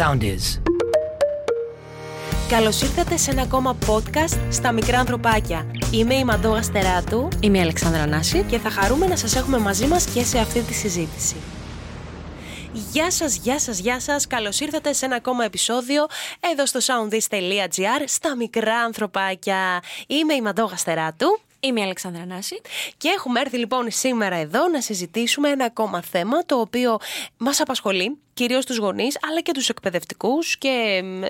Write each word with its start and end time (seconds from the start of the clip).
sound 0.00 0.22
is. 0.22 0.60
Καλώς 2.48 2.82
ήρθατε 2.82 3.16
σε 3.16 3.30
ένα 3.30 3.42
ακόμα 3.42 3.78
podcast 3.86 4.38
στα 4.50 4.72
μικρά 4.72 4.98
ανθρωπάκια. 4.98 5.66
Είμαι 5.92 6.14
η 6.14 6.24
Μαντώ 6.24 6.52
Αστεράτου 6.52 7.28
Είμαι 7.40 7.58
η 7.58 7.60
Αλεξάνδρα 7.60 8.06
Νάση. 8.06 8.42
και 8.42 8.58
θα 8.58 8.70
χαρούμε 8.70 9.06
να 9.06 9.16
σας 9.16 9.36
έχουμε 9.36 9.58
μαζί 9.58 9.86
μας 9.86 10.04
και 10.04 10.24
σε 10.24 10.38
αυτή 10.38 10.60
τη 10.60 10.72
συζήτηση. 10.72 11.36
Γεια 12.72 13.10
σας, 13.10 13.36
γεια 13.36 13.58
σας, 13.58 13.78
γεια 13.78 14.00
σας. 14.00 14.26
Καλώς 14.26 14.60
ήρθατε 14.60 14.92
σε 14.92 15.04
ένα 15.04 15.16
ακόμα 15.16 15.44
επεισόδιο 15.44 16.06
εδώ 16.52 16.66
στο 16.66 16.80
soundis.gr 16.82 18.02
στα 18.06 18.36
μικρά 18.36 18.76
ανθρωπάκια. 18.76 19.82
Είμαι 20.06 20.34
η 20.34 20.40
Μαντώ 20.40 20.70
Αστεράτου. 20.72 21.40
Είμαι 21.60 21.80
η 21.80 21.82
Αλεξάνδρα 21.82 22.24
Νάση. 22.26 22.60
Και 22.96 23.08
έχουμε 23.08 23.40
έρθει 23.40 23.58
λοιπόν 23.58 23.86
σήμερα 23.90 24.36
εδώ 24.36 24.68
να 24.68 24.80
συζητήσουμε 24.80 25.48
ένα 25.48 25.64
ακόμα 25.64 26.02
θέμα 26.02 26.44
το 26.46 26.60
οποίο 26.60 26.98
μας 27.36 27.60
απασχολεί, 27.60 28.18
κυρίως 28.40 28.66
τους 28.66 28.76
γονείς 28.76 29.18
αλλά 29.28 29.40
και 29.40 29.52
τους 29.52 29.68
εκπαιδευτικούς 29.68 30.58
και, 30.58 31.02
ε, 31.22 31.28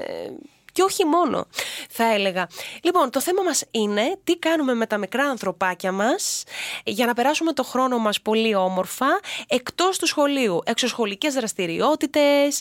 και 0.73 0.83
όχι 0.83 1.05
μόνο 1.05 1.47
θα 1.91 2.05
έλεγα. 2.05 2.49
Λοιπόν, 2.83 3.11
το 3.11 3.21
θέμα 3.21 3.43
μας 3.43 3.65
είναι 3.71 4.19
τι 4.25 4.37
κάνουμε 4.37 4.75
με 4.75 4.87
τα 4.87 4.99
μικρά 4.99 5.25
ανθρωπάκια 5.25 5.93
μας 5.93 6.45
για 6.85 7.07
να 7.07 7.15
περάσουμε 7.15 7.53
το 7.53 7.63
χρόνο 7.63 7.99
μας 7.99 8.21
πολύ 8.21 8.55
όμορφα 8.55 9.21
εκτός 9.49 9.99
του 9.99 10.07
σχολείου. 10.07 10.61
Εξωσχολικές 10.65 11.35
δραστηριότητες, 11.35 12.61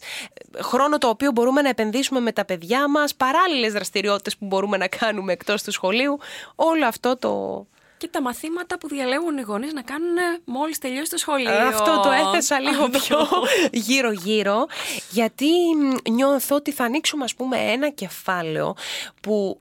χρόνο 0.60 0.98
το 0.98 1.08
οποίο 1.08 1.32
μπορούμε 1.32 1.62
να 1.62 1.70
επενδύσουμε 1.70 2.20
με 2.20 2.32
τα 2.32 2.46
παιδιά 2.46 2.90
μας, 2.90 3.16
παράλληλες 3.16 3.74
δραστηριότητες 3.74 4.38
που 4.38 4.46
μπορούμε 4.46 4.78
να 4.78 4.88
κάνουμε 4.88 5.32
εκτός 5.32 5.64
του 5.64 5.72
σχολείου. 5.72 6.18
Όλο 6.56 6.86
αυτό 6.86 7.18
το, 7.18 7.66
Και 8.00 8.08
τα 8.08 8.22
μαθήματα 8.22 8.78
που 8.78 8.88
διαλέγουν 8.88 9.38
οι 9.38 9.42
γονείς 9.42 9.74
να 9.74 9.82
κάνουν 9.82 10.18
μόλις 10.46 10.78
τελειώσει 10.78 11.10
το 11.10 11.18
σχολείο. 11.18 11.68
Αυτό 11.68 12.00
το 12.04 12.10
έθεσα 12.12 12.60
λίγο 12.60 12.90
πιο 12.90 13.28
γύρω-γύρω, 13.72 14.66
γιατί 15.10 15.46
μ, 15.78 16.12
νιώθω 16.12 16.56
ότι 16.56 16.72
θα 16.72 16.84
ανοίξουμε 16.84 17.24
ας 17.24 17.36
πούμε 17.36 17.58
ένα 17.58 17.90
κεφάλαιο 17.90 18.76
που 19.22 19.60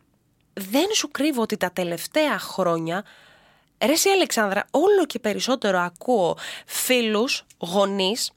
δεν 0.53 0.87
σου 0.93 1.11
κρύβω 1.11 1.43
ότι 1.43 1.57
τα 1.57 1.71
τελευταία 1.73 2.39
χρόνια 2.39 3.05
Ρε 3.85 3.93
εσύ 3.93 4.09
Αλεξάνδρα, 4.09 4.65
όλο 4.71 5.07
και 5.07 5.19
περισσότερο 5.19 5.79
ακούω 5.79 6.37
φίλους, 6.67 7.45
γονείς, 7.59 8.31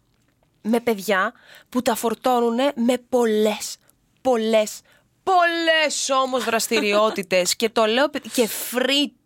με 0.61 0.80
παιδιά 0.80 1.33
που 1.69 1.81
τα 1.81 1.95
φορτώνουν 1.95 2.58
με 2.75 2.97
πολλές, 3.09 3.77
πολλές, 4.21 4.81
πολλές 5.23 6.09
όμως 6.23 6.43
δραστηριότητες 6.43 7.55
και 7.55 7.69
το 7.69 7.86
λέω 7.86 8.09
και 8.33 8.47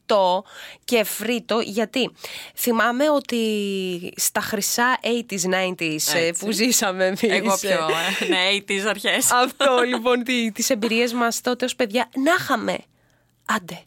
φρύτο 0.08 0.44
και 0.86 1.04
φρύτο 1.04 1.60
γιατί 1.60 2.12
θυμάμαι 2.56 3.10
ότι 3.10 4.14
στα 4.16 4.42
χρυσά 4.42 5.00
80s, 5.04 5.74
90s 5.80 6.14
ε, 6.16 6.32
που 6.40 6.52
ζήσαμε 6.52 7.06
εμείς 7.06 7.22
Εγώ 7.22 7.58
πιο, 7.62 7.70
ε, 7.70 8.26
ε, 8.26 8.28
ναι, 8.28 8.60
τις 8.62 8.86
αρχές. 8.86 9.32
αυτό 9.32 9.82
λοιπόν, 9.88 10.24
τι, 10.24 10.52
τις 10.52 10.70
εμπειρίες 10.70 11.14
μας 11.14 11.42
τότε 11.42 11.66
ως 11.66 11.76
παιδιά, 11.76 12.10
να 12.24 12.34
είχαμε, 12.40 12.78
άντε, 13.46 13.82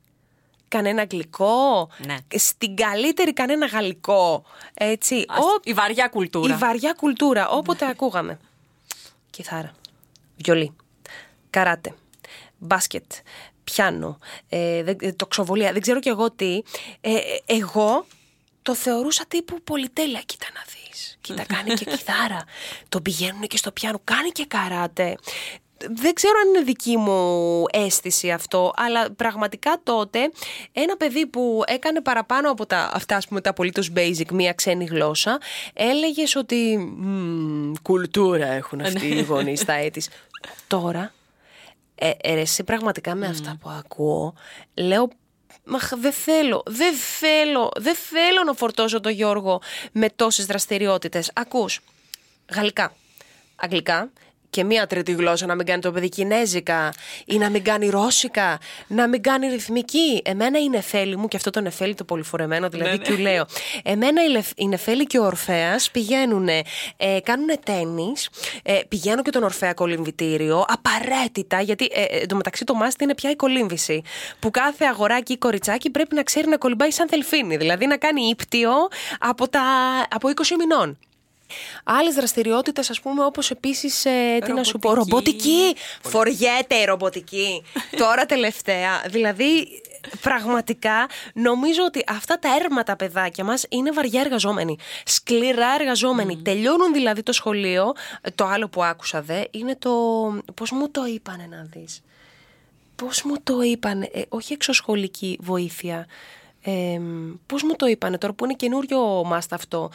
κανένα 0.69 1.06
γλυκό, 1.11 1.89
Ναι. 2.06 2.16
στην 2.39 2.77
καλύτερη 2.77 3.33
κανένα 3.33 3.66
γαλλικό, 3.66 4.44
έτσι. 4.74 5.24
Ας- 5.28 5.39
Ό- 5.39 5.61
η 5.64 5.72
βαριά 5.72 6.08
κουλτούρα. 6.08 6.55
Η 6.55 6.56
βαριά 6.56 6.92
κουλτούρα, 6.92 7.48
όποτε 7.48 7.86
ακούγαμε. 7.86 8.39
Κιθάρα, 9.30 9.72
βιολί, 10.36 10.77
καράτε, 11.50 11.94
μπάσκετ, 12.58 13.05
πιάνο, 13.72 14.19
ε, 14.48 14.83
δεν- 14.83 14.97
ε, 15.00 15.12
τοξοβολία, 15.12 15.72
δεν 15.72 15.80
ξέρω 15.83 16.00
κι 16.00 16.08
εγώ 16.08 16.30
τι. 16.30 16.62
Ε, 17.00 17.14
ε, 17.14 17.20
εγώ 17.47 18.06
το 18.62 18.74
θεωρούσα 18.74 19.24
τύπου 19.28 19.61
πολυτέλεια. 19.64 20.20
Κοίτα 20.27 20.47
να 20.55 20.61
δεις. 20.66 21.19
Κοίτα, 21.20 21.44
κάνει 21.44 21.74
και 21.74 21.84
κιθάρα. 21.92 22.44
Το 22.89 23.00
πηγαίνουν 23.00 23.42
και 23.42 23.56
στο 23.56 23.72
πιάνο, 23.72 24.00
κάνει 24.05 24.30
και 24.30 24.44
καράτε. 24.48 25.16
Δεν 25.91 26.14
ξέρω 26.14 26.33
αν 26.42 26.48
είναι 26.48 26.64
δική 26.64 26.96
μου 26.96 27.64
αίσθηση 27.70 28.30
αυτό, 28.30 28.72
αλλά 28.77 29.11
πραγματικά 29.12 29.80
τότε 29.83 30.19
ένα 30.72 30.96
παιδί 30.96 31.27
που 31.27 31.62
έκανε 31.66 32.00
παραπάνω 32.00 32.50
από 32.50 32.67
τα, 32.67 32.90
αυτά 32.95 33.17
ας 33.17 33.27
πούμε, 33.28 33.40
τα 33.40 33.51
απολύτως 33.51 33.90
basic, 33.96 34.30
μία 34.33 34.52
ξένη 34.52 34.84
γλώσσα, 34.84 35.39
έλεγες 35.74 36.36
ότι 36.36 36.77
«Μμμ, 36.78 37.73
κουλτούρα 37.83 38.46
έχουν 38.46 38.80
αυτοί 38.80 39.07
οι 39.07 39.23
γονείς 39.23 39.61
στα 39.61 39.73
έτης. 39.73 40.08
Τώρα 40.67 41.12
ε, 41.98 42.11
ε, 42.20 42.35
ρε, 42.35 42.41
εσύ 42.41 42.64
πραγματικά 42.64 43.14
με 43.14 43.27
αυτά 43.27 43.59
που 43.61 43.69
ακούω, 43.69 44.35
λέω 44.75 45.09
Μα 45.70 45.79
χ, 45.79 45.92
δεν 45.97 46.13
θέλω, 46.13 46.63
δεν 46.67 46.95
θέλω, 46.95 47.70
δεν 47.77 47.95
θέλω 47.95 48.42
να 48.45 48.53
φορτώσω 48.53 49.01
τον 49.01 49.13
Γιώργο 49.13 49.61
με 49.92 50.11
τόσες 50.11 50.47
δραστηριότητες. 50.47 51.31
Ακούς, 51.35 51.81
γαλλικά, 52.55 52.92
αγγλικά 53.57 54.11
και 54.51 54.64
μία 54.64 54.86
τρίτη 54.86 55.13
γλώσσα 55.13 55.47
να 55.47 55.55
μην 55.55 55.67
κάνει 55.67 55.81
το 55.81 55.92
παιδί 55.92 56.09
κινέζικα 56.09 56.92
ή 57.25 57.39
να 57.39 57.48
μην 57.51 57.64
κάνει 57.64 57.89
ρώσικα, 57.89 58.59
να 58.86 59.09
μην 59.09 59.23
κάνει 59.23 59.47
ρυθμική. 59.48 60.23
Εμένα 60.25 60.59
η 60.59 60.69
νεφέλη 60.69 61.17
μου, 61.17 61.29
και 61.29 61.36
αυτό 61.36 61.51
το 61.51 61.61
νεφέλη 61.61 61.95
το 61.95 62.05
πολυφορεμένο 62.05 62.69
δηλαδή 62.69 62.98
και 62.98 63.13
λέω, 63.17 63.47
εμένα 63.83 64.25
η, 64.25 64.29
Λεφ- 64.29 64.61
η 64.61 64.69
νεφέλη 64.69 65.05
και 65.07 65.19
ο 65.19 65.25
Ορφέας 65.25 65.91
πηγαίνουν, 65.91 66.48
ε, 66.48 66.64
κάνουν 67.23 67.48
τέννις, 67.64 68.29
ε, 68.63 68.79
πηγαίνω 68.89 69.23
και 69.23 69.31
τον 69.31 69.42
Ορφέα 69.42 69.73
κολυμβητήριο, 69.75 70.64
απαραίτητα, 70.69 71.61
γιατί 71.61 71.89
ε, 71.92 72.03
ε, 72.03 72.23
εντωμεταξύ 72.23 72.64
το 72.64 72.75
μάστι 72.75 73.05
είναι 73.05 73.14
πια 73.14 73.31
η 73.31 73.37
κολύμβηση, 73.37 74.03
που 74.39 74.51
κάθε 74.51 74.85
αγοράκι 74.85 75.33
ή 75.33 75.37
κοριτσάκι 75.39 75.91
πρέπει 75.91 76.14
να 76.14 76.23
ξέρει 76.23 76.48
να 76.48 76.57
κολυμπάει 76.57 76.91
σαν 76.91 77.07
δελφίνι, 77.11 77.57
δηλαδή 77.57 77.87
να 77.87 77.97
κάνει 77.97 78.23
ύπτιο 78.29 78.70
από, 79.19 79.48
τα, 79.48 79.63
από 80.11 80.29
20 80.29 80.33
μηνών. 80.58 80.98
Άλλες 81.85 82.14
δραστηριότητες, 82.14 82.91
ας 82.91 83.01
πούμε, 83.01 83.25
όπως 83.25 83.51
επίσης. 83.51 84.07
τι 84.45 84.53
να 84.53 84.64
σου 84.64 84.79
πω, 84.79 84.95
ρομποτική. 84.95 85.75
Φοριέται 86.03 86.75
η 86.75 86.85
ρομποτική. 86.85 87.63
Τώρα 88.03 88.27
τελευταία. 88.27 89.03
Δηλαδή, 89.07 89.81
πραγματικά 90.20 91.08
νομίζω 91.35 91.83
ότι 91.85 92.05
αυτά 92.08 92.39
τα 92.39 92.48
έρματα 92.61 92.97
παιδάκια 92.97 93.45
μας 93.45 93.64
είναι 93.69 93.91
βαριά 93.91 94.20
εργαζόμενοι. 94.20 94.77
Σκληρά 95.05 95.75
εργαζόμενοι. 95.81 96.37
Τελειώνουν 96.37 96.92
δηλαδή 96.92 97.23
το 97.23 97.33
σχολείο. 97.33 97.92
Το 98.35 98.45
άλλο 98.45 98.69
που 98.69 98.85
άκουσα 98.85 99.23
δε 99.23 99.42
είναι 99.51 99.77
το. 99.77 99.91
Πώς 100.55 100.70
μου 100.70 100.91
το 100.91 101.05
είπανε 101.05 101.47
να 101.51 101.69
δεις 101.73 102.03
Πώς 102.97 103.23
μου 103.23 103.35
το 103.42 103.61
είπανε, 103.61 104.08
ε, 104.13 104.23
όχι 104.29 104.53
εξωσχολική 104.53 105.39
βοήθεια. 105.41 106.07
Ε, 106.63 107.01
πώς 107.47 107.63
μου 107.63 107.77
το 107.77 107.87
είπανε 107.87 108.19
τώρα 108.19 108.33
που 108.33 108.45
είναι 108.45 108.55
καινούριο 108.55 109.25
μάστα 109.25 109.55
αυτό. 109.55 109.91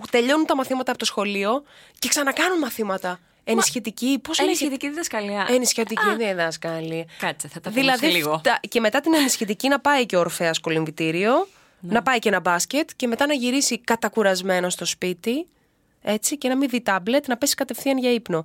τελειώνουν 0.10 0.46
τα 0.46 0.56
μαθήματα 0.56 0.90
από 0.90 0.98
το 0.98 1.04
σχολείο 1.04 1.62
και 1.98 2.08
ξανακάνουν 2.08 2.58
μαθήματα. 2.58 3.20
Ενισχυτική, 3.44 4.18
πώς 4.22 4.38
λέγεται. 4.40 4.56
Ενισχυτική 4.64 4.88
διδασκαλία. 4.88 5.46
Ενισχυτική 5.50 6.16
διδάσκαλη. 6.18 7.06
Κάτσε, 7.18 7.48
θα 7.48 7.60
τα 7.60 7.68
πούμε 7.70 7.80
Δηλαδή, 7.80 8.06
σε 8.06 8.12
λίγο. 8.12 8.38
φτα- 8.38 8.60
και 8.68 8.80
μετά 8.80 9.00
την 9.00 9.14
ενισχυτική 9.14 9.68
να 9.68 9.80
πάει 9.80 10.06
και 10.06 10.16
ο 10.16 10.20
Ορφέας 10.20 10.58
κολυμβητήριο, 10.60 11.46
να 11.80 12.02
πάει 12.02 12.18
και 12.18 12.28
ένα 12.28 12.40
μπάσκετ 12.40 12.90
και 12.96 13.06
μετά 13.06 13.26
να 13.26 13.34
γυρίσει 13.34 13.78
κατακουρασμένο 13.80 14.70
στο 14.70 14.84
σπίτι, 14.84 15.46
έτσι, 16.02 16.38
και 16.38 16.48
να 16.48 16.56
μην 16.56 16.68
δει 16.68 16.80
τάμπλετ, 16.80 17.26
να 17.28 17.36
πέσει 17.36 17.54
κατευθείαν 17.54 17.98
για 17.98 18.12
ύπνο. 18.12 18.44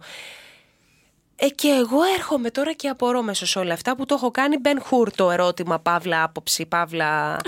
Ε, 1.36 1.48
και 1.50 1.68
εγώ 1.68 1.98
έρχομαι 2.18 2.52
τώρα 2.52 2.74
και 2.74 2.88
απορώ 2.88 3.22
μέσα 3.22 3.46
σε 3.46 3.60
όλα 3.60 3.74
αυτά 3.74 3.96
που 3.96 4.06
το 4.06 4.16
έχω 4.16 4.32
κάνει 4.32 4.58
Μπεν 4.58 4.82
Χουρ 4.82 5.12
το 5.12 5.32
ερώτημα, 5.32 5.80
παύλα 5.80 6.24
άποψη, 6.24 6.66
παύλα 6.66 7.40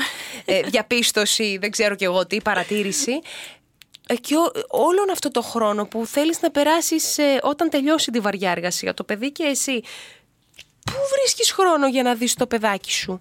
ε, 0.46 0.62
διαπίστωση, 0.72 1.58
δεν 1.62 1.72
ξέρω 1.72 1.96
κι 1.96 2.04
εγώ 2.04 2.26
τι, 2.28 2.42
παρατήρηση. 2.42 3.20
Ε, 4.12 4.16
και 4.16 4.36
ό, 4.36 4.52
όλον 4.70 5.10
αυτό 5.12 5.32
το 5.32 5.42
χρόνο 5.42 5.86
που 5.86 6.06
θέλεις 6.06 6.42
να 6.42 6.52
περάσεις 6.52 7.18
ε, 7.18 7.40
όταν 7.44 7.70
τελειώσει 7.70 8.12
τη 8.12 8.20
βαριά 8.20 8.52
εργασία 8.52 8.94
το 8.94 9.04
παιδί 9.04 9.32
και 9.32 9.44
εσύ, 9.44 9.82
πού 10.86 10.94
βρίσκεις 11.20 11.52
χρόνο 11.52 11.88
για 11.88 12.04
να 12.04 12.14
δεις 12.16 12.34
το 12.34 12.48
παιδάκι 12.48 12.92
σου; 12.92 13.20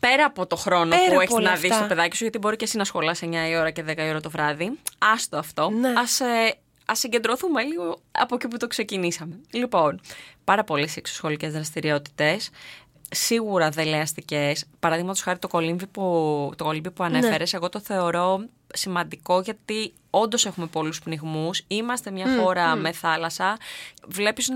Πέρα 0.00 0.24
από 0.24 0.46
το 0.46 0.56
χρόνο 0.56 0.88
Πέρα 0.88 1.02
που 1.06 1.12
από 1.12 1.20
έχεις 1.20 1.34
όλα 1.34 1.50
να 1.50 1.56
δεις 1.56 1.70
αυτά. 1.70 1.82
το 1.82 1.88
παιδάκι 1.88 2.16
σου, 2.16 2.22
γιατί 2.22 2.38
μπορεί 2.38 2.56
και 2.56 2.64
εσύ 2.64 2.76
να 2.76 2.84
σχολάς 2.84 3.20
9 3.22 3.26
η 3.50 3.56
ώρα 3.56 3.70
και 3.70 3.84
10 3.86 3.98
η 3.98 4.08
ώρα 4.08 4.20
το 4.20 4.30
βράδυ. 4.30 4.78
Άστο 4.98 5.36
αυτό. 5.36 5.70
Ναι. 5.70 5.92
Ας, 5.96 6.20
ε, 6.20 6.54
ας 6.86 6.98
συγκεντρωθούμε 6.98 7.62
λίγο 7.62 7.98
από 8.12 8.34
εκεί 8.34 8.48
που 8.48 8.56
το 8.56 8.66
ξεκινήσαμε. 8.66 9.40
Λοιπόν, 9.50 10.00
πάρα 10.44 10.64
πολλές 10.64 10.96
εξωσχολικέ 10.96 11.48
δραστηριότητες. 11.48 12.50
Σίγουρα 13.10 13.68
δελεαστικές. 13.70 14.64
Παραδείγματος 14.80 15.22
χάρη 15.22 15.38
το 15.38 15.48
κολύμβι 15.48 15.86
που, 15.86 16.02
το 16.56 16.64
κολύμβι 16.64 16.90
που 16.90 17.02
Ναι. 17.02 17.08
ανέφερες, 17.18 17.52
εγώ 17.54 17.68
το 17.68 17.80
θεωρώ 17.80 18.44
σημαντικό 18.74 19.40
γιατί 19.40 19.92
όντως 20.10 20.46
έχουμε 20.46 20.66
πολλούς 20.66 21.00
πνιγμούς. 21.00 21.62
Είμαστε 21.66 22.10
μια 22.10 22.26
χώρα 22.40 22.74
με 22.76 22.92
θάλασσα. 22.92 23.56
Βλέπεις 24.06 24.50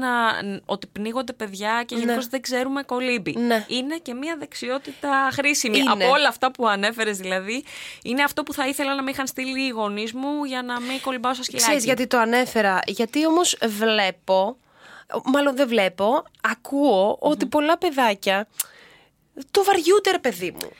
ότι 0.65 0.87
πνίγονται 0.87 1.32
παιδιά 1.32 1.82
και 1.87 1.94
γενικώς 1.94 2.26
δεν 2.26 2.41
ξέρουμε 2.41 2.82
κολύμπι. 2.82 3.32
Ναι. 3.38 3.65
Είναι 3.69 3.97
και 3.97 4.15
μια 4.15 4.37
δεξιότητα 4.38 5.29
χρήσιμη. 5.32 5.79
Είναι. 5.79 5.91
Από 5.91 6.11
όλα 6.11 6.29
αυτά 6.29 6.50
που 6.50 6.69
ανέφερες, 6.69 7.19
δηλαδή, 7.19 7.65
είναι 8.03 8.23
αυτό 8.23 8.43
που 8.43 8.53
θα 8.53 8.69
ήθελα 8.69 8.94
να 8.94 9.03
με 9.03 9.11
είχαν 9.11 9.26
στείλει 9.26 9.67
οι 9.67 9.69
γονείς 9.69 10.12
μου 10.12 10.44
για 10.44 10.62
να 10.62 10.81
μην 10.81 11.00
κολυμπάω 11.00 11.35
στα 11.35 11.43
σκυλάκια. 11.43 11.69
Ξέρεις 11.69 11.85
γιατί 11.85 12.06
το 12.06 12.19
ανέφερα, 12.19 12.81
γιατί 12.87 13.26
όμως 13.26 13.59
βλέπω, 13.67 14.56
μάλλον 15.25 15.56
δεν 15.56 15.69
βλέπω, 15.69 16.25
ακούω 16.41 17.17
ότι 17.20 17.47
πολλά 17.47 17.79
παιδάκια 17.79 18.49
το 19.50 19.65
βαριούνται 19.65 20.11
ρε 20.11 20.19
παιδί 20.19 20.50
μου. 20.50 20.70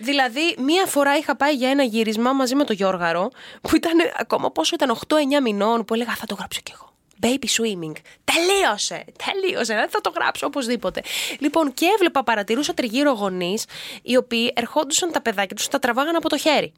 Δηλαδή, 0.00 0.56
μία 0.58 0.86
φορά 0.86 1.16
είχα 1.16 1.36
πάει 1.36 1.54
για 1.54 1.70
ένα 1.70 1.82
γύρισμα 1.82 2.32
μαζί 2.32 2.54
με 2.54 2.64
τον 2.64 2.76
Γιώργαρο, 2.76 3.30
που 3.60 3.76
ήταν 3.76 3.98
ακόμα 4.18 4.50
πόσο 4.50 4.74
ήταν, 4.74 4.98
8-9 5.08 5.40
μηνών, 5.42 5.84
που 5.84 5.94
έλεγα 5.94 6.14
θα 6.14 6.26
το 6.26 6.34
γράψω 6.34 6.60
κι 6.62 6.72
εγώ. 6.74 6.92
Baby 7.22 7.44
swimming. 7.44 7.96
Τελείωσε! 8.24 9.04
Τελείωσε! 9.24 9.74
Δεν 9.74 9.88
θα 9.88 10.00
το 10.00 10.12
γράψω 10.14 10.46
οπωσδήποτε. 10.46 11.02
Λοιπόν, 11.38 11.74
και 11.74 11.86
έβλεπα, 11.94 12.24
παρατηρούσα 12.24 12.74
τριγύρω 12.74 13.10
γονείς, 13.10 13.64
οι 14.02 14.16
οποίοι 14.16 14.52
ερχόντουσαν 14.56 15.12
τα 15.12 15.22
παιδάκια 15.22 15.56
τους, 15.56 15.68
τα 15.68 15.78
τραβάγαν 15.78 16.16
από 16.16 16.28
το 16.28 16.38
χέρι. 16.38 16.72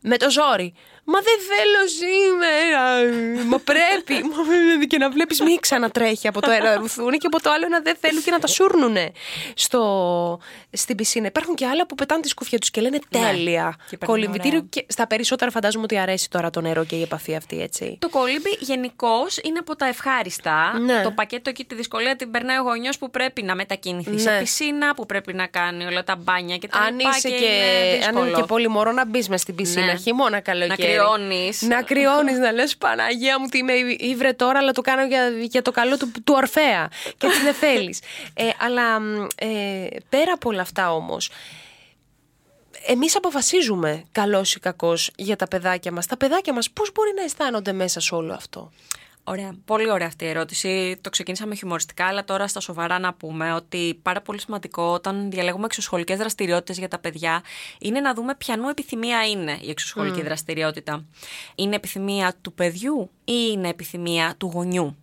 Με 0.00 0.16
το 0.16 0.30
ζόρι. 0.30 0.74
Μα 1.08 1.18
δεν 1.20 1.38
θέλω 1.50 1.80
σήμερα. 2.00 3.44
Μα 3.46 3.58
πρέπει. 3.58 4.14
Μα 4.78 4.84
και 4.86 4.98
να 4.98 5.10
βλέπεις 5.10 5.40
μη 5.40 5.56
ξανατρέχει 5.60 6.28
από 6.28 6.40
το 6.40 6.50
ένα 6.50 6.70
να 6.70 6.76
ρουθούν 6.76 7.10
και 7.10 7.26
από 7.26 7.40
το 7.42 7.50
άλλο 7.50 7.68
να 7.68 7.80
δεν 7.80 7.96
θέλουν 8.00 8.22
και 8.22 8.30
να 8.30 8.38
τα 8.38 8.46
σούρνουνε 8.46 9.12
στο, 9.54 10.40
στην 10.72 10.96
πισίνα. 10.96 11.26
Υπάρχουν 11.26 11.54
και 11.54 11.66
άλλα 11.66 11.86
που 11.86 11.94
πετάνε 11.94 12.20
τη 12.20 12.28
σκουφιά 12.28 12.58
τους 12.58 12.70
και 12.70 12.80
λένε 12.80 12.98
τέλεια. 13.10 13.76
και 13.90 13.96
περνάνε 13.96 14.20
Κολυμβητήριο 14.20 14.58
ωραία. 14.58 14.68
και 14.70 14.86
στα 14.88 15.06
περισσότερα 15.06 15.50
φαντάζομαι 15.50 15.84
ότι 15.84 15.98
αρέσει 15.98 16.30
τώρα 16.30 16.50
το 16.50 16.60
νερό 16.60 16.84
και 16.84 16.96
η 16.96 17.02
επαφή 17.02 17.34
αυτή, 17.36 17.62
έτσι. 17.62 17.96
Το 18.00 18.08
κολύμπι 18.08 18.56
γενικώ 18.58 19.26
είναι 19.42 19.58
από 19.58 19.76
τα 19.76 19.86
ευχάριστα. 19.86 20.78
Ναι. 20.78 21.02
Το 21.02 21.10
πακέτο 21.10 21.50
εκεί 21.50 21.64
τη 21.64 21.74
δυσκολία 21.74 22.16
την 22.16 22.30
περνάει 22.30 22.58
ο 22.58 22.62
γονιός 22.62 22.98
που 22.98 23.10
πρέπει 23.10 23.42
να 23.42 23.54
μετακινηθεί 23.54 24.10
Ναι. 24.10 24.18
σε 24.18 24.38
πισίνα, 24.40 24.94
που 24.94 25.06
πρέπει 25.06 25.32
να 25.34 25.46
κάνει 25.46 25.84
όλα 25.86 26.04
τα 26.04 26.16
μπάνια 26.16 26.56
και 26.56 26.68
τα 26.68 26.78
Αν 26.78 26.96
λοιπά 26.98 27.10
είσαι 27.16 27.28
και, 27.28 27.36
και, 27.36 27.44
είναι 27.44 28.04
αν 28.04 28.12
είναι 28.12 28.20
δύσκολο. 28.24 28.30
και 28.40 28.42
πολύ 28.42 28.68
μωρό 28.68 28.92
να 28.92 29.06
μπεις 29.06 29.28
μες 29.28 29.40
στην 29.40 29.54
πισίνα, 29.54 29.84
Ναι. 29.84 29.96
χειμώνα 29.96 30.40
καλοκαίρι. 30.40 30.95
Να 30.96 31.04
κρυώνεις. 31.04 31.62
Να 31.62 31.82
κρυώνει, 31.82 32.32
να 32.32 32.52
λες 32.52 32.76
Παναγία 32.76 33.40
μου, 33.40 33.46
τι 33.46 33.58
είμαι 33.58 33.72
ύβρε 33.98 34.32
τώρα, 34.32 34.58
αλλά 34.58 34.72
το 34.72 34.80
κάνω 34.80 35.04
για, 35.04 35.28
για 35.28 35.62
το 35.62 35.70
καλό 35.70 35.96
του, 35.96 36.10
του 36.24 36.34
Ορφέα. 36.36 36.90
Και 37.18 37.26
έτσι 37.26 37.42
δεν 37.42 37.54
θέλεις. 37.54 38.00
Ε, 38.34 38.48
αλλά 38.58 39.00
μ, 39.00 39.26
ε, 39.36 39.86
πέρα 40.08 40.32
από 40.32 40.48
όλα 40.48 40.62
αυτά 40.62 40.92
όμως, 40.92 41.30
εμείς 42.86 43.16
αποφασίζουμε 43.16 44.04
καλός 44.12 44.54
ή 44.54 44.60
κακός 44.60 45.10
για 45.16 45.36
τα 45.36 45.48
παιδάκια 45.48 45.92
μας. 45.92 46.06
Τα 46.06 46.16
παιδάκια 46.16 46.52
μας 46.52 46.70
πώς 46.70 46.92
μπορεί 46.92 47.12
να 47.16 47.22
αισθάνονται 47.22 47.72
μέσα 47.72 48.00
σε 48.00 48.14
όλο 48.14 48.32
αυτό; 48.32 48.72
Ωραία. 49.28 49.54
Πολύ 49.64 49.90
ωραία 49.90 50.06
αυτή 50.06 50.24
η 50.24 50.28
ερώτηση. 50.28 50.98
Το 51.00 51.10
ξεκίνησαμε 51.10 51.54
χιουμοριστικά, 51.54 52.06
αλλά 52.06 52.24
τώρα 52.24 52.48
στα 52.48 52.60
σοβαρά 52.60 52.98
να 52.98 53.14
πούμε 53.14 53.52
ότι 53.52 53.98
πάρα 54.02 54.20
πολύ 54.20 54.40
σημαντικό 54.40 54.82
όταν 54.82 55.30
διαλέγουμε 55.30 55.64
εξωσχολικές 55.64 56.18
δραστηριότητες 56.18 56.78
για 56.78 56.88
τα 56.88 56.98
παιδιά 56.98 57.42
είναι 57.78 58.00
να 58.00 58.14
δούμε 58.14 58.34
ποιανού 58.34 58.68
επιθυμία 58.68 59.26
είναι 59.26 59.58
η 59.60 59.70
εξωσχολική 59.70 60.22
δραστηριότητα. 60.22 61.04
Είναι 61.54 61.76
επιθυμία 61.76 62.34
του 62.40 62.52
παιδιού 62.52 63.10
ή 63.24 63.34
είναι 63.52 63.68
επιθυμία 63.68 64.34
του 64.38 64.50
γονιού; 64.54 64.96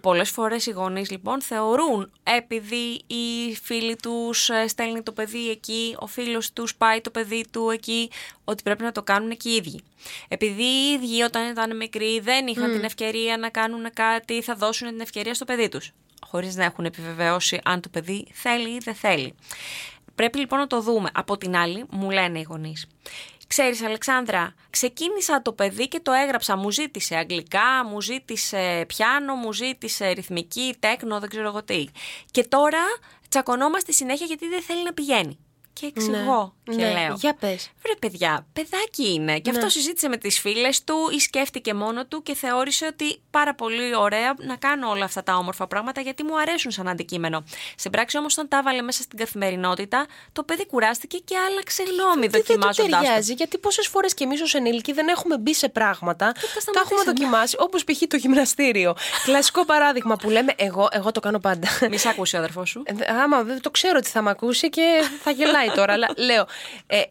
Πολλές 0.00 0.30
φορές 0.30 0.66
οι 0.66 0.70
γονείς 0.70 1.10
λοιπόν 1.10 1.42
θεωρούν 1.42 2.10
επειδή 2.22 3.00
οι 3.06 3.54
φίλοι 3.62 3.96
τους 3.96 4.48
ε, 4.48 4.68
στέλνει 4.68 5.02
το 5.02 5.12
παιδί 5.12 5.50
εκεί, 5.50 5.96
ο 5.98 6.06
φίλος 6.06 6.52
τους 6.52 6.74
πάει 6.76 7.00
το 7.00 7.10
παιδί 7.10 7.44
του 7.50 7.70
εκεί, 7.70 8.10
ότι 8.44 8.62
πρέπει 8.62 8.82
να 8.82 8.92
το 8.92 9.02
κάνουν 9.02 9.36
και 9.36 9.48
οι 9.48 9.54
ίδιοι. 9.54 9.80
Επειδή 10.28 10.62
οι 10.62 10.92
ίδιοι 10.92 11.22
όταν 11.22 11.50
ήταν 11.50 11.76
μικροί 11.76 12.20
δεν 12.20 12.46
είχαν 12.46 12.72
την 12.72 12.84
ευκαιρία 12.84 13.36
να 13.36 13.48
κάνουν 13.48 13.92
κάτι, 13.92 14.42
θα 14.42 14.54
δώσουν 14.54 14.88
την 14.88 15.00
ευκαιρία 15.00 15.34
στο 15.34 15.44
παιδί 15.44 15.68
τους, 15.68 15.90
χωρίς 16.26 16.56
να 16.56 16.64
έχουν 16.64 16.84
επιβεβαιώσει 16.84 17.60
αν 17.64 17.80
το 17.80 17.88
παιδί 17.88 18.26
θέλει 18.32 18.68
ή 18.68 18.78
δεν 18.78 18.94
θέλει. 18.94 19.34
Πρέπει 20.14 20.38
λοιπόν 20.38 20.58
να 20.58 20.66
το 20.66 20.80
δούμε. 20.80 21.10
Από 21.14 21.36
την 21.36 21.56
άλλη, 21.56 21.84
μου 21.90 22.10
λένε 22.10 22.38
οι 22.38 22.46
γονείς. 22.48 22.86
Ξέρεις 23.56 23.82
Αλεξάνδρα, 23.82 24.54
ξεκίνησα 24.70 25.42
το 25.42 25.52
παιδί 25.52 25.88
και 25.88 26.00
το 26.00 26.12
έγραψα. 26.12 26.56
Μου 26.56 26.70
ζήτησε 26.70 27.16
αγγλικά, 27.16 27.84
μου 27.88 28.00
ζήτησε 28.00 28.84
πιάνο, 28.88 29.34
μου 29.34 29.52
ζήτησε 29.52 30.10
ρυθμική, 30.10 30.76
τέκνο, 30.78 31.20
δεν 31.20 31.28
ξέρω 31.28 31.46
εγώ 31.46 31.64
τι. 31.64 31.84
Και 32.30 32.44
τώρα 32.44 32.78
τσακωνόμαστε 33.28 33.92
συνέχεια 33.92 34.26
γιατί 34.26 34.48
δεν 34.48 34.62
θέλει 34.62 34.82
να 34.82 34.92
πηγαίνει. 34.92 35.38
Και 35.80 35.86
εξηγώ 35.86 36.54
και 36.64 36.74
ναι. 36.74 36.92
λέω. 36.92 37.14
Για 37.20 37.34
πες. 37.40 37.70
Βρε 37.82 37.94
παιδιά, 37.98 38.46
παιδάκι 38.52 39.12
είναι. 39.12 39.38
Και 39.38 39.50
αυτό 39.50 39.68
συζήτησε 39.68 40.08
με 40.08 40.16
τις 40.16 40.38
φίλες 40.38 40.84
του 40.84 40.94
ή 41.14 41.18
σκέφτηκε 41.18 41.74
μόνο 41.74 42.06
του 42.06 42.22
και 42.22 42.34
θεώρησε 42.34 42.86
ότι 42.86 43.20
πάρα 43.30 43.54
πολύ 43.54 43.96
ωραία 43.96 44.34
να 44.46 44.56
κάνω 44.56 44.88
όλα 44.90 45.04
αυτά 45.04 45.22
τα 45.22 45.36
όμορφα 45.36 45.66
πράγματα 45.66 46.00
γιατί 46.00 46.22
μου 46.22 46.38
αρέσουν 46.40 46.70
σαν 46.70 46.88
αντικείμενο. 46.88 47.44
Σε 47.76 47.90
πράξη 47.90 48.18
όμως 48.18 48.32
όταν 48.32 48.48
τα 48.48 48.56
έβαλε 48.58 48.82
μέσα 48.82 49.02
στην 49.02 49.18
καθημερινότητα, 49.18 50.06
το 50.32 50.42
παιδί 50.42 50.66
κουράστηκε 50.66 51.18
και 51.24 51.36
άλλαξε 51.48 51.82
γνώμη 51.82 52.20
Δεν, 52.20 52.30
δεν 52.30 52.40
του 52.40 52.46
δοκιμάζοντάς 52.46 52.90
το. 52.90 53.04
ταιριάζει, 53.04 53.32
γιατί 53.32 53.58
πόσες 53.58 53.86
φορές 53.86 54.14
κι 54.14 54.22
εμείς 54.22 54.40
ως 54.40 54.54
ενήλικοι 54.54 54.92
δεν 54.92 55.08
έχουμε 55.08 55.38
μπει 55.38 55.54
σε 55.54 55.68
πράγματα. 55.68 56.26
τα 56.26 56.32
Τα 56.32 56.40
έχουμε 56.40 56.60
σταματήσαμε. 56.60 57.02
δοκιμάσει, 57.04 57.56
όπως 57.58 57.84
π.χ. 57.84 57.98
το 58.08 58.16
γυμναστήριο. 58.16 58.94
Κλασικό 59.24 59.64
παράδειγμα 59.64 60.16
που 60.16 60.30
λέμε, 60.30 60.52
εγώ, 60.56 60.88
εγώ 60.90 61.12
το 61.12 61.20
κάνω 61.20 61.38
πάντα. 61.38 61.68
Μη 61.90 61.96
σ' 61.98 62.06
ακούσει 62.06 62.36
ο 62.36 62.38
αδερφός 62.38 62.68
σου. 62.68 62.82
Ε, 62.86 63.12
Άμα 63.12 63.42
δεν 63.42 63.60
το 63.60 63.70
ξέρω 63.70 63.94
ότι 63.98 64.08
θα 64.08 64.22
με 64.22 64.30
ακούσει 64.30 64.70
και 64.70 64.82
θα 65.22 65.30
γελάει 65.30 65.63
τώρα, 65.74 65.92
αλλά 65.92 66.08
λέω. 66.16 66.46
Ε, 66.86 67.02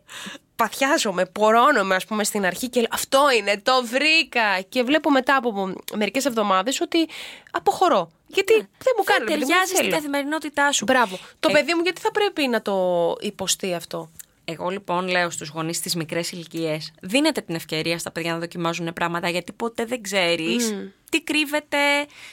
παθιάζομαι, 0.55 1.25
πορώνομαι, 1.25 1.95
ας 1.95 2.05
πούμε, 2.05 2.23
στην 2.23 2.45
αρχή 2.45 2.69
και 2.69 2.79
λέω 2.79 2.89
Αυτό 2.91 3.21
είναι, 3.37 3.59
το 3.63 3.83
βρήκα. 3.85 4.61
Και 4.69 4.83
βλέπω 4.83 5.11
μετά 5.11 5.35
από 5.35 5.73
μερικές 5.95 6.25
εβδομάδες 6.25 6.81
ότι 6.81 7.07
αποχωρώ. 7.51 8.11
Γιατί 8.27 8.53
δεν 8.53 8.93
μου 8.97 9.03
κάνει 9.03 9.23
Δεν 9.25 9.27
ρε 9.27 9.33
παιδί 9.33 9.39
μου, 9.39 9.39
δεν 9.39 9.47
ταιριάζει 9.47 9.71
στην 9.71 9.77
θέλω. 9.85 9.95
καθημερινότητά 9.95 10.71
σου. 10.71 10.83
Μπράβο. 10.83 11.19
Το 11.39 11.49
Ε, 11.51 11.53
παιδί 11.53 11.73
μου, 11.73 11.81
γιατί 11.83 12.01
θα 12.01 12.11
πρέπει 12.11 12.47
να 12.47 12.61
το 12.61 13.15
υποστεί 13.19 13.73
αυτό; 13.73 14.09
Εγώ 14.45 14.69
λοιπόν 14.69 15.07
λέω 15.07 15.29
στους 15.29 15.49
γονείς 15.49 15.77
στις 15.77 15.95
μικρές 15.95 16.31
ηλικίες, 16.31 16.91
δίνετε 17.01 17.41
την 17.41 17.55
ευκαιρία 17.55 17.97
στα 17.97 18.11
παιδιά 18.11 18.31
να 18.33 18.39
δοκιμάζουν 18.39 18.93
πράγματα 18.93 19.29
γιατί 19.29 19.51
ποτέ 19.51 19.85
δεν 19.85 20.01
ξέρεις 20.01 20.75
τι 21.13 21.21
κρύβεται 21.21 21.77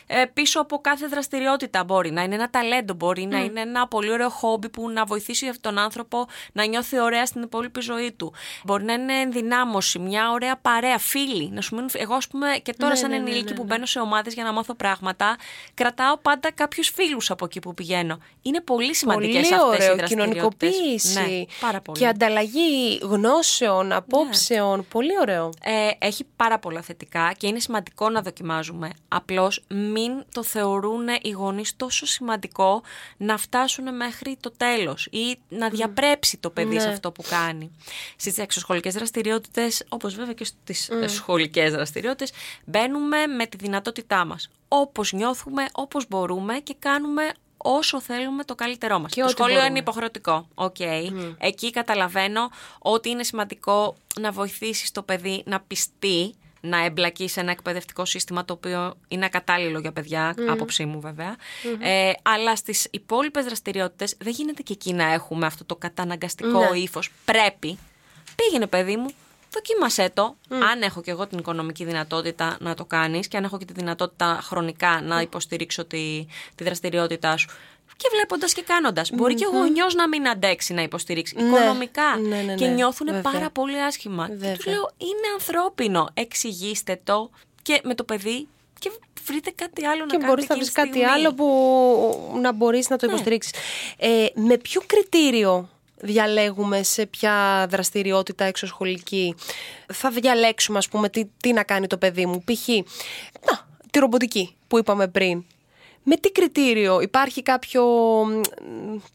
ε, 0.06 0.24
πίσω 0.32 0.60
από 0.60 0.78
κάθε 0.78 1.06
δραστηριότητα. 1.06 1.84
Μπορεί 1.84 2.10
να 2.10 2.22
είναι 2.22 2.34
ένα 2.34 2.50
ταλέντο, 2.50 2.94
μπορεί 2.94 3.24
να 3.24 3.38
είναι 3.38 3.60
ένα 3.60 3.88
πολύ 3.88 4.10
ωραίο 4.12 4.28
χόμπι 4.28 4.68
που 4.68 4.90
να 4.90 5.04
βοηθήσει 5.04 5.50
τον 5.60 5.78
άνθρωπο 5.78 6.26
να 6.52 6.64
νιώθει 6.64 7.00
ωραία 7.00 7.26
στην 7.26 7.42
υπόλοιπη 7.42 7.80
ζωή 7.80 8.12
του. 8.12 8.32
Μπορεί 8.64 8.84
να 8.84 8.92
είναι 8.92 9.20
ενδυνάμωση, 9.20 9.98
μια 9.98 10.30
ωραία 10.30 10.56
παρέα, 10.56 10.98
φίλοι. 10.98 11.50
Να 11.50 11.60
σου 11.60 11.74
μείνουν... 11.74 11.90
Εγώ, 11.92 12.14
ας 12.14 12.28
πούμε, 12.28 12.46
και 12.62 12.74
τώρα, 12.78 12.92
Ναι, 12.92 12.98
σαν 12.98 13.10
ναι, 13.10 13.16
ναι, 13.16 13.22
ενήλικη 13.22 13.50
ναι, 13.50 13.54
που 13.54 13.62
ναι. 13.62 13.74
μπαίνω 13.74 13.86
σε 13.86 14.00
ομάδες 14.00 14.34
για 14.34 14.44
να 14.44 14.52
μάθω 14.52 14.74
πράγματα, 14.74 15.36
κρατάω 15.74 16.16
πάντα 16.18 16.52
κάποιους 16.52 16.88
φίλους 16.88 17.30
από 17.30 17.44
εκεί 17.44 17.60
που 17.60 17.74
πηγαίνω. 17.74 18.18
Είναι 18.42 18.60
πολύ 18.60 18.94
σημαντικές 18.94 19.48
Πολύ 19.48 19.54
αυτές 19.54 19.58
οι 19.58 19.84
ωραίο. 19.84 19.96
δραστηριότητες. 19.96 20.08
Κοινωνικοποίηση. 20.08 21.20
Ναι, 21.20 21.44
πάρα 21.60 21.80
πολύ. 21.80 21.98
Και 21.98 22.06
ανταλλαγή 22.06 22.98
γνώσεων, 23.02 23.92
απόψεων. 23.92 24.86
Πολύ 24.88 25.18
ωραίο. 25.20 25.50
Ε, 25.62 26.06
έχει 26.06 26.24
πάρα 26.36 26.58
πολλά 26.58 26.80
θετικά 26.82 27.32
και 27.36 27.46
είναι 27.46 27.58
σημαντικό 27.58 28.08
να 28.10 28.22
δοκιμάζουμε. 28.22 28.69
Απλώς 29.08 29.62
μην 29.68 30.24
το 30.34 30.42
θεωρούν 30.42 31.08
οι 31.22 31.30
γονείς 31.30 31.76
τόσο 31.76 32.06
σημαντικό 32.06 32.82
να 33.16 33.36
φτάσουν 33.36 33.96
μέχρι 33.96 34.36
το 34.40 34.50
τέλος 34.56 35.08
ή 35.10 35.38
να 35.48 35.68
διαπρέψει 35.68 36.36
το 36.36 36.50
παιδί 36.50 36.80
σε 36.80 36.86
Ναι. 36.86 36.92
αυτό 36.92 37.12
που 37.12 37.22
κάνει. 37.28 37.70
Στις 38.16 38.38
εξωσχολικές 38.38 38.94
δραστηριότητες, 38.94 39.84
όπως 39.88 40.14
βέβαια 40.14 40.32
και 40.34 40.44
στις 40.44 40.90
σχολικές 41.06 41.72
δραστηριότητες, 41.72 42.32
μπαίνουμε 42.64 43.26
με 43.26 43.46
τη 43.46 43.56
δυνατότητά 43.56 44.24
μας. 44.24 44.50
Όπως 44.68 45.12
νιώθουμε, 45.12 45.64
όπως 45.72 46.08
μπορούμε 46.08 46.54
και 46.58 46.76
κάνουμε 46.78 47.32
όσο 47.56 48.00
θέλουμε 48.00 48.44
το 48.44 48.54
καλύτερό 48.54 48.98
μας. 48.98 49.12
Και 49.12 49.20
το 49.20 49.26
ό,τι 49.26 49.34
σχολείο 49.34 49.54
μπορούμε. 49.54 49.70
είναι 49.70 49.78
υποχρεωτικό. 49.78 50.48
Οκ. 50.54 50.76
Εκεί 51.38 51.70
καταλαβαίνω 51.70 52.50
ότι 52.78 53.08
είναι 53.08 53.22
σημαντικό 53.24 53.96
να 54.20 54.30
βοηθήσεις 54.32 54.90
το 54.90 55.02
παιδί 55.02 55.42
να 55.46 55.60
πειστεί 55.60 56.34
να 56.60 56.84
εμπλακεί 56.84 57.28
σε 57.28 57.40
ένα 57.40 57.50
εκπαιδευτικό 57.50 58.04
σύστημα 58.04 58.44
το 58.44 58.52
οποίο 58.52 58.94
είναι 59.08 59.24
ακατάλληλο 59.24 59.78
για 59.78 59.92
παιδιά, 59.92 60.34
άποψή 60.48 60.84
μου 60.84 61.00
βεβαια 61.00 61.36
Ε, 61.80 62.12
αλλά 62.22 62.56
στις 62.56 62.88
υπόλοιπες 62.90 63.44
δραστηριότητες 63.44 64.16
δεν 64.18 64.32
γίνεται 64.32 64.62
και 64.62 64.72
εκεί 64.72 64.92
να 64.92 65.12
έχουμε 65.12 65.46
αυτό 65.46 65.64
το 65.64 65.76
καταναγκαστικό 65.76 66.58
Ναι. 66.70 66.78
ύφος. 66.78 67.10
Πρέπει. 67.24 67.78
Πήγαινε 68.36 68.66
παιδί 68.66 68.96
μου, 68.96 69.10
δοκίμασέ 69.52 70.10
το. 70.14 70.36
Αν 70.70 70.82
έχω 70.82 71.02
και 71.02 71.10
εγώ 71.10 71.26
την 71.26 71.38
οικονομική 71.38 71.84
δυνατότητα 71.84 72.56
να 72.60 72.74
το 72.74 72.84
κάνεις 72.84 73.28
και 73.28 73.36
αν 73.36 73.44
έχω 73.44 73.58
και 73.58 73.64
τη 73.64 73.72
δυνατότητα 73.72 74.38
χρονικά 74.42 75.00
να 75.02 75.20
υποστηρίξω 75.20 75.84
τη, 75.84 76.26
τη 76.54 76.64
δραστηριότητά 76.64 77.36
σου. 77.36 77.48
Και 77.96 78.08
βλέποντας 78.12 78.52
και 78.52 78.62
κάνοντας. 78.62 79.10
Μπορεί 79.10 79.34
και 79.34 79.46
ο 79.46 79.50
γονιός 79.50 79.94
να 79.94 80.08
μην 80.08 80.28
αντέξει 80.28 80.72
να 80.74 80.82
υποστηρίξει 80.82 81.34
Ναι. 81.36 81.42
οικονομικά. 81.42 82.16
Ναι, 82.28 82.36
ναι, 82.42 82.54
Και 82.54 82.66
ναι. 82.66 82.72
νιώθουν 82.74 83.06
Βέβαια. 83.06 83.22
πάρα 83.32 83.50
πολύ 83.50 83.80
άσχημα. 83.82 84.26
Και 84.26 84.32
Βέβαια. 84.34 84.56
του 84.56 84.70
λέω: 84.70 84.90
Είναι 84.98 85.28
ανθρώπινο. 85.32 86.08
Εξηγήστε 86.14 87.00
το 87.04 87.30
και 87.62 87.80
με 87.84 87.94
το 87.94 88.04
παιδί 88.04 88.48
και 88.78 88.90
βρείτε 89.24 89.50
κάτι 89.54 89.84
άλλο 89.86 90.00
να 90.00 90.06
Και 90.06 90.10
κάνετε. 90.16 90.28
μπορείς 90.28 90.48
να 90.48 90.54
εκείνη 90.54 90.58
βρεις 90.58 90.68
τη 90.68 90.80
κάτι 90.80 90.88
στιγμή. 90.88 91.06
άλλο 91.10 91.34
που 91.34 92.38
να 92.40 92.52
μπορείς 92.52 92.88
να 92.88 92.96
το 92.96 93.06
Ναι. 93.06 93.12
υποστηρίξεις. 93.12 93.52
Ε, 93.96 94.26
με 94.34 94.56
ποιο 94.56 94.80
κριτήριο 94.86 95.68
διαλέγουμε 96.02 96.82
σε 96.82 97.06
ποια 97.06 97.66
δραστηριότητα 97.70 98.44
εξωσχολική; 98.44 99.34
Θα 99.92 100.10
διαλέξουμε 100.10 100.78
ας 100.78 100.88
πούμε 100.88 101.08
τι, 101.08 101.24
τι 101.40 101.52
να 101.52 101.62
κάνει 101.62 101.86
το 101.86 101.96
παιδί 101.98 102.26
μου. 102.26 102.44
Π.χ. 102.44 102.68
Να, 103.50 103.66
τη 103.90 103.98
ρομποτική 103.98 104.54
που 104.68 104.78
είπαμε 104.78 105.08
πριν. 105.08 105.44
Με 106.02 106.16
τι 106.16 106.32
κριτήριο 106.32 107.00
υπάρχει 107.00 107.42
κάποιο, 107.42 107.84
μ, 108.24 108.40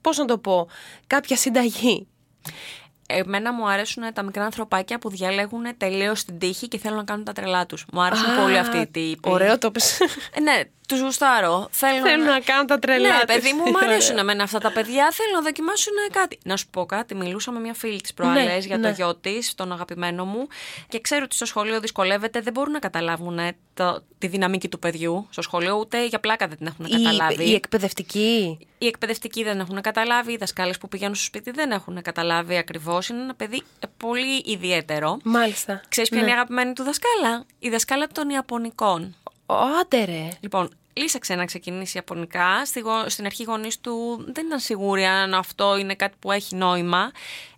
πώς 0.02 0.18
να 0.18 0.26
το 0.26 0.38
πω, 0.38 0.68
κάποια 1.08 1.36
συνταγή; 1.36 2.08
Εμένα 3.08 3.54
μου 3.54 3.70
αρέσουν 3.70 4.04
τα 4.14 4.24
μικρά 4.24 4.44
ανθρωπάκια 4.44 5.00
που 5.00 5.10
διαλέγουν 5.10 5.64
τελείως 5.78 6.24
την 6.24 6.38
τύχη 6.40 6.68
και 6.68 6.78
θέλουν 6.78 6.98
να 6.98 7.04
κάνουν 7.04 7.24
τα 7.24 7.34
τρελά 7.34 7.66
τους. 7.66 7.86
Μου 7.94 8.02
άρεσαν 8.02 8.40
Α, 8.40 8.42
πολύ 8.42 8.58
αυτοί 8.58 8.78
οι 8.78 8.88
τύποι. 8.88 9.30
Ωραίο 9.30 9.58
το 9.58 9.72
πες. 9.72 10.00
Ε, 10.34 10.40
ναι, 10.40 10.62
Τους 10.88 11.00
γουστάρω. 11.02 11.68
Θέλουν, 11.72 12.02
Θέλουν 12.04 12.26
να 12.26 12.40
κάνουν 12.40 12.68
τα 12.68 12.80
τρελά 12.80 13.08
Ναι, 13.10 13.14
τους. 13.26 13.36
παιδί 13.36 13.54
μου, 13.54 13.64
μου 13.64 13.78
αρέσουν 13.84 14.18
εμένα 14.18 14.44
αυτά 14.44 14.60
τα 14.60 14.72
παιδιά. 14.72 15.12
Θέλουν 15.12 15.34
να 15.34 15.42
δοκιμάσουν 15.42 15.94
κάτι. 16.12 16.40
Να 16.44 16.58
σου 16.58 16.68
πω 16.68 16.86
κάτι. 16.86 17.16
Μιλούσα 17.16 17.52
με 17.52 17.60
μια 17.60 17.74
φίλη 17.74 18.02
της 18.02 18.14
προάλλες 18.14 18.46
Ναι, 18.46 18.58
για 18.58 18.78
ναι. 18.78 18.88
το 18.88 18.94
γιο 18.96 19.16
της, 19.16 19.56
τον 19.56 19.72
αγαπημένο 19.72 20.26
μου. 20.26 20.48
Και 20.88 21.00
ξέρω 21.02 21.22
ότι 21.24 21.36
στο 21.36 21.46
σχολείο 21.46 21.80
δυσκολεύεται. 21.80 22.42
Δεν 22.42 22.54
μπορούν 22.54 22.72
να 22.72 22.80
καταλάβουν 22.80 23.38
ε, 23.40 23.56
το, 23.74 24.04
τη 24.18 24.28
δυναμική 24.28 24.68
του 24.68 24.80
παιδιού 24.80 25.28
στο 25.30 25.42
σχολείο, 25.42 25.76
ούτε 25.78 26.06
για 26.06 26.20
πλάκα 26.20 26.48
δεν 26.48 26.58
την 26.58 26.68
έχουν 26.68 26.90
καταλάβει. 26.90 27.44
Η, 27.44 27.50
η 27.52 27.54
εκπαιδευτική; 27.54 28.58
Οι 28.78 28.88
εκπαιδευτικοί 28.88 29.44
δεν 29.44 29.60
έχουν 29.60 29.82
καταλάβει, 29.82 30.32
οι 30.32 30.38
δασκάλες 30.38 30.78
που 30.78 30.88
πηγαίνουν 30.88 31.16
στο 31.16 31.24
σπίτι 31.26 31.52
δεν 31.52 31.72
έχουν 31.72 32.02
καταλάβει 32.02 32.58
ακριβώς. 32.58 33.10
Είναι 33.10 33.22
ένα 33.22 33.36
παιδί 33.36 33.62
ε, 33.80 33.88
πολύ 33.98 34.42
ιδιαίτερο. 34.46 35.18
Μάλιστα. 35.24 35.82
Ξέρεις 35.90 36.10
ποια 36.10 36.20
Ναι. 36.20 36.24
είναι 36.26 36.36
η 36.36 36.38
αγαπημένη 36.40 36.74
του 36.74 36.84
δασκάλα, 36.84 37.46
η 37.60 37.70
δασκάλα 37.70 38.08
των 38.08 38.30
Ιαπωνικών. 38.30 39.16
Ω, 39.46 39.54
Άντε 39.82 40.06
ρε. 40.06 40.28
Λοιπόν, 40.40 40.70
λύσαξε 40.94 41.36
να 41.36 41.46
ξεκινήσει 41.46 41.98
Ιαπωνικά. 41.98 42.66
Στη, 42.66 42.80
γο- 42.80 43.10
στην 43.10 43.26
αρχή 43.26 43.42
οι 43.42 43.46
γονείς 43.46 43.80
του 43.82 44.26
δεν 44.34 44.46
ήταν 44.46 44.60
σίγουροι 44.60 45.04
αν 45.06 45.34
αυτό 45.34 45.78
είναι 45.78 45.96
κάτι 45.96 46.16
που 46.20 46.32
έχει 46.32 46.56
νόημα. 46.56 47.12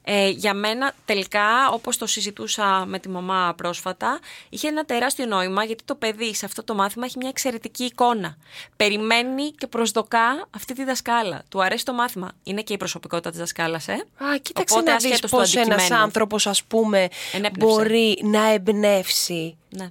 Ε, 0.10 0.30
για 0.30 0.54
μένα 0.54 0.94
τελικά, 1.06 1.70
όπως 1.72 1.98
το 1.98 2.06
συζητούσα 2.06 2.86
με 2.88 3.00
τη 3.00 3.10
μαμά 3.10 3.54
πρόσφατα, 3.58 4.20
είχε 4.50 4.68
ένα 4.68 4.86
τεράστιο 4.86 5.26
νόημα 5.26 5.64
γιατί 5.64 5.84
το 5.84 5.96
παιδί 5.96 6.36
σε 6.36 6.46
αυτό 6.46 6.64
το 6.64 6.76
μάθημα 6.76 7.06
έχει 7.06 7.18
μια 7.18 7.30
εξαιρετική 7.30 7.84
εικόνα. 7.84 8.38
Περιμένει 8.76 9.52
και 9.52 9.68
προσδοκά 9.68 10.48
αυτή 10.56 10.74
τη 10.74 10.84
δασκάλα. 10.84 11.44
Του 11.50 11.64
αρέσει 11.64 11.86
το 11.86 11.94
μάθημα. 11.94 12.32
Είναι 12.44 12.62
και 12.62 12.74
η 12.74 12.78
προσωπικότητα 12.78 13.30
της 13.30 13.40
δασκάλας, 13.40 13.88
ε. 13.88 13.94
Α, 13.94 14.38
κοίταξε 14.42 14.74
Οπότε, 14.76 14.92
να 14.92 14.98
δεις 14.98 15.06
ασχέτως 15.06 15.32
του 15.32 15.38
πώς 15.38 15.56
ένας 15.56 15.68
αντικειμένου. 15.76 16.04
άνθρωπος, 16.04 16.48
ας 16.48 16.64
πούμε, 16.64 17.08
Ενέπνευσε. 17.34 17.74
μπορεί 17.76 18.20
να 18.24 18.50
εμπνεύσει. 18.52 19.58
Ναι. 19.70 19.90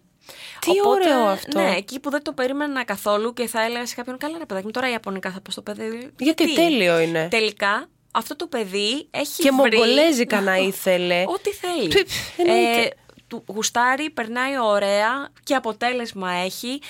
Τι 0.61 0.71
ωραίο 0.85 1.25
αυτό. 1.27 1.61
Ναι, 1.61 1.75
εκεί 1.77 2.01
που 2.01 2.11
δεν 2.11 2.23
το 2.23 2.33
περίμενα 2.33 2.85
καθόλου 2.85 3.33
και 3.33 3.47
θα 3.47 3.63
έλεγα 3.63 3.87
σε 3.87 3.95
κάποιον 3.95 4.19
καλά 4.19 4.39
ρε 4.39 4.47
παιδάκι 4.47 4.67
μου, 4.67 4.73
τώρα 4.73 4.91
Ιαπωνικά 4.91 5.31
θα 5.31 5.41
πω 5.41 5.51
στο 5.51 5.63
παιδί. 5.63 6.11
Γιατί 6.19 6.55
τέλειο 6.55 6.99
είναι. 6.99 7.29
Τελικά 7.31 7.89
αυτό 8.11 8.37
το 8.37 8.47
παιδί 8.47 9.09
έχει 9.11 9.43
Και 9.43 9.51
βρει... 9.51 9.79
μογκολέζικα 9.79 10.41
να 10.41 10.57
ήθελε. 10.71 11.25
Ό,τι 11.27 11.51
θέλει. 11.51 11.89
Πι, 11.89 12.07
εννοείται. 12.37 12.95
του 13.27 13.45
γουστάρει, 13.47 14.11
περνάει 14.11 14.59
ωραία 14.59 15.29
και 15.45 15.55
αποτέλεσμα 15.55 16.31
έχει. 16.33 16.81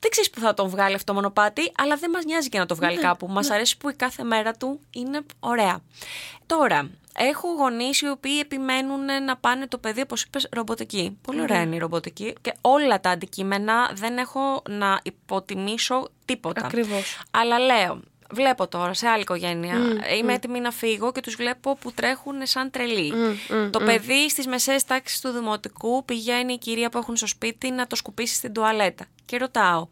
Δεν 0.00 0.10
ξέρεις 0.10 0.30
που 0.30 0.40
θα 0.40 0.54
τον 0.54 0.68
βγάλει 0.68 0.94
αυτό 0.94 1.14
μονοπάτι, 1.14 1.72
αλλά 1.76 1.96
δεν 1.96 2.10
μας 2.10 2.24
νοιάζει 2.24 2.48
και 2.48 2.58
να 2.58 2.66
το 2.66 2.74
Ναι, 2.74 2.80
βγάλει 2.80 2.98
κάπου. 3.00 3.26
Μας 3.28 3.50
αρέσει 3.50 3.76
που 3.76 3.88
η 3.90 3.94
κάθε 3.94 4.22
μέρα 4.22 4.52
του 4.52 4.80
είναι 4.90 5.20
ωραία. 5.40 5.80
Τώρα, 6.46 6.90
έχω 7.16 7.48
γονείς 7.48 8.00
οι 8.00 8.08
οποίοι 8.08 8.38
επιμένουν 8.40 9.04
να 9.24 9.36
πάνε 9.36 9.66
το 9.66 9.78
παιδί, 9.78 10.00
όπως 10.00 10.22
είπες, 10.22 10.48
ρομποτική. 10.52 11.18
Πολύ 11.22 11.36
Ναι. 11.36 11.42
ωραία 11.42 11.60
είναι 11.62 11.74
η 11.74 11.78
ρομποτική 11.78 12.34
και 12.40 12.52
όλα 12.60 13.00
τα 13.00 13.10
αντικείμενα 13.10 13.90
δεν 13.94 14.18
έχω 14.18 14.62
να 14.68 15.00
υποτιμήσω 15.02 16.08
τίποτα. 16.24 16.64
Ακριβώς. 16.64 17.20
Αλλά 17.30 17.58
λέω, 17.58 18.00
βλέπω 18.30 18.68
τώρα 18.68 18.94
σε 18.94 19.06
άλλη 19.08 19.22
οικογένεια, 19.22 19.76
είμαι 20.18 20.32
έτοιμη 20.32 20.60
να 20.60 20.70
φύγω 20.70 21.12
και 21.12 21.20
τους 21.20 21.34
βλέπω 21.34 21.74
που 21.76 21.92
τρέχουν 21.92 22.46
σαν 22.46 22.70
τρελοί. 22.70 23.12
το 23.70 23.78
παιδί 23.78 24.28
στις 24.30 24.46
μεσαίες 24.46 24.84
τάξεις 24.84 25.20
του 25.20 25.30
δημοτικού 25.30 26.04
πηγαίνει 26.04 26.52
η 26.52 26.58
κυρία 26.58 26.88
που 26.88 26.98
έχουν 26.98 27.16
στο 27.16 27.26
σπίτι 27.26 27.70
να 27.70 27.86
το 27.86 27.96
σκουπίσει 27.96 28.34
στην 28.34 28.52
τουαλέτα. 28.52 29.04
Και 29.24 29.36
ρωτάω, 29.38 29.86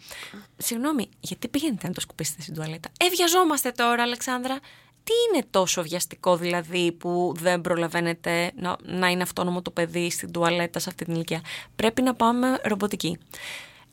συγγνώμη, 0.56 1.08
γιατί 1.20 1.48
πηγαίνετε 1.48 1.86
να 1.86 1.92
το 1.92 2.00
σκουπίσετε 2.00 2.42
στην 2.42 2.54
τουαλέτα; 2.54 2.88
Ε, 3.00 3.08
βιαζόμαστε 3.08 3.70
τώρα, 3.70 4.02
Αλεξάνδρα. 4.02 4.58
Τι 5.04 5.12
είναι 5.35 5.45
τόσο 5.50 5.83
βιαστικό 5.83 6.37
δηλαδή 6.37 6.92
που 6.92 7.35
δεν 7.38 7.61
προλαβαίνετε 7.61 8.52
να, 8.54 8.76
να 8.83 9.09
είναι 9.09 9.23
αυτόνομο 9.23 9.62
το 9.62 9.71
παιδί 9.71 10.11
στην 10.11 10.33
τουαλέτα 10.33 10.78
σε 10.78 10.88
αυτή 10.88 11.04
την 11.04 11.14
ηλικία; 11.14 11.40
Πρέπει 11.76 12.02
να 12.02 12.14
πάμε 12.14 12.61
ρομποτική. 12.64 13.19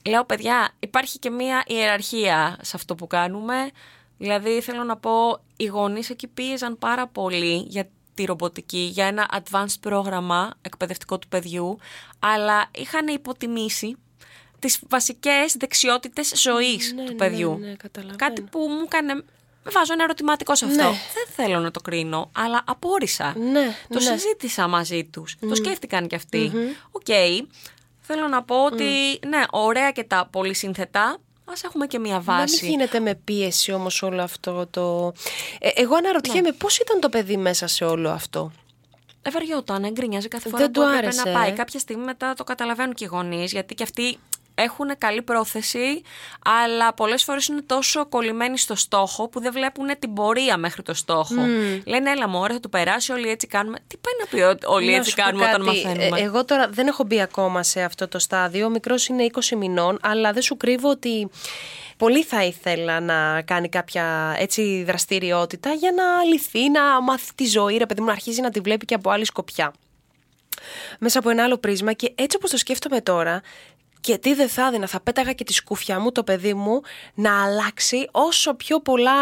Λέω, 0.07 0.25
παιδιά, 0.25 0.69
υπάρχει 0.79 1.19
και 1.19 1.29
μία 1.29 1.63
ιεραρχία 1.67 2.57
σε 2.61 2.71
αυτό 2.75 2.95
που 2.95 3.07
κάνουμε. 3.07 3.69
Δηλαδή, 4.17 4.61
θέλω 4.61 4.83
να 4.83 4.97
πω, 4.97 5.39
οι 5.57 5.65
γονείς 5.65 6.09
εκεί 6.09 6.27
πίεζαν 6.27 6.77
πάρα 6.77 7.07
πολύ 7.07 7.55
για 7.67 7.89
τη 8.13 8.25
ρομποτική, 8.25 8.77
για 8.77 9.05
ένα 9.05 9.41
advanced 9.43 9.75
πρόγραμμα 9.79 10.53
εκπαιδευτικό 10.61 11.19
του 11.19 11.27
παιδιού, 11.27 11.77
αλλά 12.19 12.69
είχαν 12.75 13.07
υποτιμήσει 13.07 13.95
τις 14.59 14.79
βασικές 14.89 15.55
δεξιότητες 15.59 16.33
ζωής 16.35 16.93
Ναι, 16.93 17.03
του 17.03 17.11
ναι, 17.11 17.17
παιδιού. 17.17 17.57
ναι, 17.59 17.73
καταλαβαίνω. 17.75 18.17
Κάτι 18.17 18.41
που 18.41 18.59
μου 18.59 18.81
έκανε... 18.85 19.23
Βάζω 19.71 19.93
ένα 19.93 20.03
ερωτηματικό 20.03 20.55
σε 20.55 20.65
αυτό. 20.65 20.75
Ναι. 20.83 20.89
Δεν 20.89 21.27
θέλω 21.35 21.59
να 21.59 21.71
το 21.71 21.79
κρίνω, 21.81 22.29
αλλά 22.35 22.61
απόρησα. 22.65 23.33
Ναι, 23.37 23.75
Το 23.89 23.93
ναι. 23.99 23.99
συζήτησα 23.99 24.67
μαζί 24.67 25.05
τους. 25.05 25.35
Το 25.49 25.55
σκέφτηκαν 25.55 26.07
κι 26.07 26.15
αυτοί. 26.15 26.51
Οκ. 26.91 27.05
Θέλω 28.01 28.27
να 28.27 28.43
πω 28.43 28.65
ότι, 28.65 29.19
ναι, 29.27 29.41
ωραία 29.51 29.91
και 29.91 30.03
τα 30.03 30.27
πολύ 30.31 30.53
σύνθετα. 30.53 31.17
Ας 31.51 31.63
έχουμε 31.63 31.87
και 31.87 31.99
μία 31.99 32.13
Να 32.13 32.19
βάση. 32.19 32.59
μην 32.65 32.71
γίνεται 32.71 32.99
με 32.99 33.15
πίεση 33.15 33.71
όμως 33.71 34.01
όλο 34.01 34.21
αυτό 34.21 34.67
το... 34.69 35.13
Ε, 35.59 35.69
εγώ 35.75 35.95
αναρωτιέμαι 35.95 36.41
Ναι. 36.49 36.51
πώς 36.55 36.77
ήταν 36.77 36.99
το 36.99 37.09
παιδί 37.09 37.37
μέσα 37.37 37.67
σε 37.67 37.85
όλο 37.85 38.09
αυτό. 38.09 38.51
Βαριόταν, 39.21 39.83
γκρίνιαζε 39.83 40.27
κάθε 40.27 40.49
φορά 40.49 40.61
Δεν 40.63 40.71
που 40.71 40.79
του 40.79 40.85
έπρεπε 40.87 41.05
άρεσε, 41.05 41.21
να 41.25 41.31
πάει. 41.39 41.49
ε. 41.49 41.51
Κάποια 41.51 41.79
στιγμή 41.79 42.03
μετά 42.03 42.33
το 42.33 42.43
καταλαβαίνουν 42.43 42.93
και 42.93 43.03
οι 43.03 43.07
γονείς, 43.07 43.51
γιατί 43.51 43.75
και 43.75 43.83
αυτοί 43.83 44.17
έχουν 44.57 44.97
καλή 44.97 45.21
πρόθεση, 45.21 46.01
αλλά 46.65 46.93
πολλές 46.93 47.23
φορές 47.23 47.47
είναι 47.47 47.61
τόσο 47.61 48.05
κολλημένοι 48.05 48.57
στο 48.57 48.75
στόχο 48.75 49.27
που 49.27 49.39
δεν 49.39 49.51
βλέπουν 49.51 49.87
την 49.99 50.13
πορεία 50.13 50.57
μέχρι 50.57 50.83
το 50.83 50.93
στόχο. 50.93 51.41
Λένε, 51.85 52.11
έλα 52.11 52.27
μου, 52.27 52.47
θα 52.47 52.59
του 52.59 52.69
περάσει, 52.69 53.11
όλοι 53.11 53.29
έτσι 53.29 53.47
κάνουμε. 53.47 53.77
Τι 53.87 53.97
πάει 53.97 54.13
να 54.19 54.25
πει 54.25 54.53
ότι 54.55 54.65
όλοι 54.65 54.89
Να 54.89 54.95
έτσι 54.95 55.09
σου 55.09 55.15
πω 55.15 55.21
κάνουμε 55.21 55.45
όταν 55.45 55.65
κάτι, 55.65 55.83
μαθαίνουμε; 55.83 56.19
ε, 56.19 56.23
εγώ 56.23 56.45
τώρα 56.45 56.67
δεν 56.69 56.87
έχω 56.87 57.03
μπει 57.03 57.21
ακόμα 57.21 57.63
σε 57.63 57.81
αυτό 57.81 58.07
το 58.07 58.19
στάδιο. 58.19 58.65
Ο 58.65 58.69
μικρός 58.69 59.07
είναι 59.07 59.27
20 59.31 59.57
μηνών, 59.57 59.99
αλλά 60.01 60.33
δεν 60.33 60.41
σου 60.41 60.57
κρύβω 60.57 60.89
ότι 60.89 61.29
πολύ 61.97 62.23
θα 62.23 62.43
ήθελα 62.43 62.99
να 62.99 63.41
κάνει 63.41 63.69
κάποια 63.69 64.35
έτσι 64.37 64.83
δραστηριότητα 64.83 65.73
για 65.73 65.91
να 65.91 66.23
λυθεί, 66.23 66.69
να 66.69 67.01
μάθει 67.01 67.33
τη 67.35 67.45
ζωή, 67.45 67.77
ρε 67.77 67.85
παιδί 67.85 67.99
μου, 67.99 68.07
να 68.07 68.13
αρχίσει 68.13 68.41
να 68.41 68.49
τη 68.49 68.59
βλέπει 68.59 68.85
και 68.85 68.93
από 68.93 69.09
άλλη 69.09 69.25
σκοπιά. 69.25 69.73
Μέσα 70.99 71.19
από 71.19 71.29
ένα 71.29 71.43
άλλο 71.43 71.57
πρίσμα 71.57 71.93
και 71.93 72.11
έτσι 72.15 72.37
όπως 72.37 72.49
το 72.49 72.57
σκέφτομαι 72.57 73.01
τώρα, 73.01 73.41
και 74.01 74.17
τι 74.17 74.33
δεν 74.33 74.49
θα 74.49 74.67
έδινα, 74.67 74.87
θα 74.87 74.99
πέταγα 74.99 75.33
και 75.33 75.43
τη 75.43 75.53
σκούφια 75.53 75.99
μου, 75.99 76.11
το 76.11 76.23
παιδί 76.23 76.53
μου, 76.53 76.81
να 77.13 77.43
αλλάξει 77.43 78.07
όσο 78.11 78.53
πιο 78.53 78.79
πολλά 78.79 79.15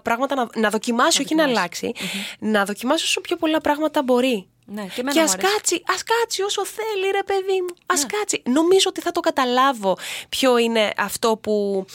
πράγματα, 0.00 0.34
να, 0.34 0.48
να 0.54 0.70
δοκιμάσει, 0.70 1.22
όχι 1.22 1.34
να 1.34 1.44
αλλάξει, 1.44 1.92
να 2.38 2.64
δοκιμάσει 2.64 3.04
όσο 3.04 3.20
πιο 3.20 3.36
πολλά 3.36 3.60
πράγματα 3.60 4.02
μπορεί. 4.02 4.46
Ναι, 4.64 4.82
και 4.82 5.00
εμένα 5.00 5.12
και 5.12 5.18
μου 5.18 5.24
ας 5.24 5.34
αρέσει. 5.34 5.52
κάτσει, 5.52 5.82
ας 5.86 6.02
κάτσει 6.02 6.42
όσο 6.42 6.64
θέλει 6.66 7.10
ρε 7.12 7.22
παιδί 7.22 7.60
μου, 7.60 7.74
ας 7.86 8.06
κάτσει. 8.06 8.42
Νομίζω 8.44 8.86
ότι 8.88 9.00
θα 9.00 9.10
το 9.10 9.20
καταλάβω 9.20 9.98
ποιο 10.28 10.56
είναι 10.56 10.92
αυτό 10.96 11.36
που 11.36 11.86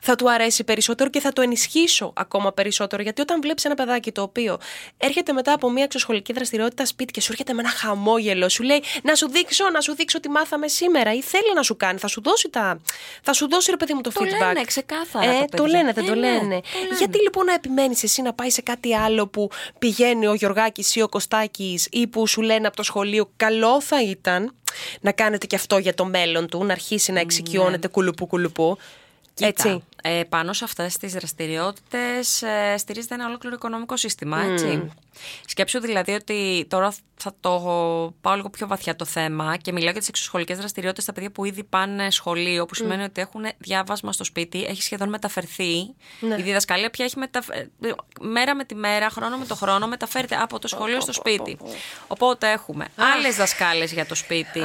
θα 0.00 0.14
του 0.16 0.30
αρέσει 0.30 0.64
περισσότερο 0.64 1.10
και 1.10 1.20
θα 1.20 1.32
το 1.32 1.42
ενισχύσω 1.42 2.12
ακόμα 2.16 2.52
περισσότερο. 2.52 3.02
Γιατί 3.02 3.20
όταν 3.20 3.40
βλέπεις 3.40 3.64
ένα 3.64 3.74
παιδάκι 3.74 4.12
το 4.12 4.22
οποίο 4.22 4.58
έρχεται 4.96 5.32
μετά 5.32 5.52
από 5.52 5.70
μια 5.70 5.84
εξωσχολική 5.84 6.32
δραστηριότητα 6.32 6.86
σπίτι 6.86 7.12
και 7.12 7.20
σου 7.20 7.28
έρχεται 7.32 7.52
με 7.52 7.60
ένα 7.60 7.70
χαμόγελο, 7.70 8.48
σου 8.48 8.62
λέει 8.62 8.82
Να 9.02 9.14
σου 9.14 9.28
δείξω, 9.30 9.70
να 9.70 9.80
σου 9.80 9.94
δείξω 9.94 10.20
τι 10.20 10.28
μάθαμε 10.28 10.68
σήμερα, 10.68 11.14
ή 11.14 11.22
θέλει 11.22 11.54
να 11.54 11.62
σου 11.62 11.76
κάνει, 11.76 11.98
θα 11.98 12.06
σου 12.06 12.20
δώσει, 12.22 12.48
τα... 12.50 12.80
θα 13.22 13.32
σου 13.32 13.48
δώσει 13.48 13.70
ρε 13.70 13.76
παιδί 13.76 13.94
μου 13.94 14.00
το, 14.00 14.10
Το 14.12 14.20
feedback. 14.24 14.46
λένε 14.46 14.64
ξεκάθαρα 14.64 15.30
Ε, 15.30 15.38
τα 15.38 15.56
το 15.56 15.62
παιδιά. 15.62 15.78
λένε, 15.78 15.92
δεν 15.92 16.04
Ε, 16.04 16.08
το 16.08 16.14
ναι, 16.14 16.20
λένε. 16.20 16.38
το 16.38 16.44
λένε. 16.46 16.60
Γιατί 16.98 17.18
λοιπόν 17.22 17.44
να 17.44 17.54
επιμένεις 17.54 18.02
εσύ 18.02 18.22
να 18.22 18.32
πάει 18.32 18.50
σε 18.50 18.62
κάτι 18.62 18.94
άλλο 18.96 19.26
που 19.28 19.50
πηγαίνει 19.78 20.26
ο 20.26 20.34
Γιωργάκης 20.34 20.94
ή 20.96 21.02
ο 21.02 21.08
Κωστάκης 21.08 21.88
ή 21.90 22.06
που 22.06 22.26
σου 22.26 22.40
λένε 22.42 22.66
από 22.66 22.76
το 22.76 22.82
σχολείο, 22.82 23.30
καλό 23.36 23.80
θα 23.80 24.02
ήταν 24.02 24.54
να 25.00 25.12
κάνετε 25.12 25.46
και 25.46 25.56
αυτό 25.56 25.78
για 25.78 25.94
το 25.94 26.04
μέλλον 26.04 26.48
του, 26.48 26.64
να 26.64 26.72
αρχίσει 26.72 27.12
να 27.12 27.20
εξοικειώνεται 27.20 27.88
κουλουπού 27.88 28.26
κουλουπού. 28.26 28.78
Κοίτα, 29.46 29.68
Έτσι. 29.68 29.84
Ε, 30.02 30.22
πάνω 30.28 30.52
σε 30.52 30.64
αυτές 30.64 30.96
τις 30.96 31.12
δραστηριότητες 31.12 32.42
ε, 32.42 32.74
στηρίζεται 32.76 33.14
ένα 33.14 33.26
ολόκληρο 33.26 33.54
οικονομικό 33.54 33.96
σύστημα, 33.96 34.42
έτσι. 34.42 34.90
Σκέψου 35.46 35.80
δηλαδή 35.80 36.12
ότι 36.12 36.66
τώρα 36.68 36.94
θα 37.22 37.34
το 37.40 37.50
πάω 38.20 38.34
λίγο 38.34 38.50
πιο 38.50 38.66
βαθιά 38.66 38.96
το 38.96 39.04
θέμα 39.04 39.56
και 39.56 39.72
μιλάω 39.72 39.90
για 39.90 40.00
τις 40.00 40.08
εξωσχολικές 40.08 40.58
δραστηριότητες 40.58 41.04
στα 41.04 41.12
παιδιά 41.12 41.30
που 41.30 41.44
ήδη 41.44 41.64
πάνε 41.64 42.10
σχολείο, 42.10 42.66
που 42.66 42.74
σημαίνει 42.74 43.02
ότι 43.02 43.20
έχουν 43.20 43.44
διάβασμα 43.58 44.12
στο 44.12 44.24
σπίτι, 44.24 44.64
έχει 44.64 44.82
σχεδόν 44.82 45.08
μεταφερθεί. 45.08 45.94
Ναι. 46.20 46.36
Η 46.38 46.42
διδασκαλία 46.42 46.90
πια 46.90 47.04
έχει 47.04 47.18
μεταφερθεί, 47.18 47.70
μέρα 48.20 48.54
με 48.54 48.64
τη 48.64 48.74
μέρα, 48.74 49.10
χρόνο 49.10 49.36
με 49.36 49.46
το 49.46 49.54
χρόνο, 49.54 49.86
μεταφέρεται 49.86 50.36
από 50.36 50.58
το 50.58 50.68
σχολείο 50.68 51.00
στο 51.00 51.12
σπίτι. 51.12 51.58
Οπότε 52.06 52.50
έχουμε 52.50 52.86
άλλες 53.16 53.36
δασκάλες 53.36 53.92
για 53.92 54.06
το 54.06 54.14
σπίτι 54.14 54.60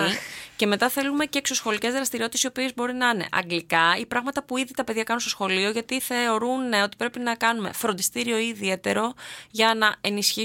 και 0.55 0.67
μετά 0.67 0.89
θέλουμε 0.89 1.25
και 1.25 1.37
εξωσχολικές 1.37 1.93
δραστηριότητες 1.93 2.43
οι 2.43 2.47
οποίες 2.47 2.73
μπορεί 2.73 2.93
να 2.93 3.09
είναι 3.09 3.27
αγγλικά 3.31 3.95
ή 3.99 4.05
πράγματα 4.05 4.43
που 4.43 4.57
ήδη 4.57 4.73
τα 4.73 4.83
παιδιά 4.83 5.03
κάνουν 5.03 5.21
στο 5.21 5.29
σχολείο 5.29 5.69
γιατί 5.69 6.01
θεωρούν 6.01 6.73
ε, 6.73 6.81
ότι 6.81 6.97
πρέπει 6.97 7.19
να 7.19 7.35
κάνουμε 7.35 7.71
φροντιστήριο 7.73 8.37
ή 8.37 8.47
ιδιαίτερο 8.47 9.13
για 9.51 9.73
να 9.75 9.95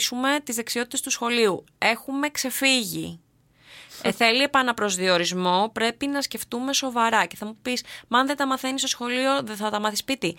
ενισχύσουμε 0.00 0.40
τις 0.44 0.54
δεξιότητες 0.56 1.00
του 1.00 1.10
σχολείου. 1.10 1.64
Έχουμε 1.78 2.28
ξεφύγει. 2.28 3.20
Ε, 4.02 4.12
θέλει 4.12 4.42
επαναπροσδιορισμό, 4.42 5.70
πρέπει 5.72 6.06
να 6.06 6.22
σκεφτούμε 6.22 6.72
σοβαρά. 6.72 7.26
Και 7.26 7.36
θα 7.36 7.46
μου 7.46 7.56
πεις, 7.62 7.84
Μα 8.08 8.18
αν 8.18 8.26
δεν 8.26 8.36
τα 8.36 8.46
μαθαίνεις 8.46 8.80
στο 8.80 8.88
σχολείο, 8.88 9.42
δεν 9.42 9.56
θα 9.56 9.70
τα 9.70 9.80
μάθεις 9.80 9.98
σπίτι. 9.98 10.36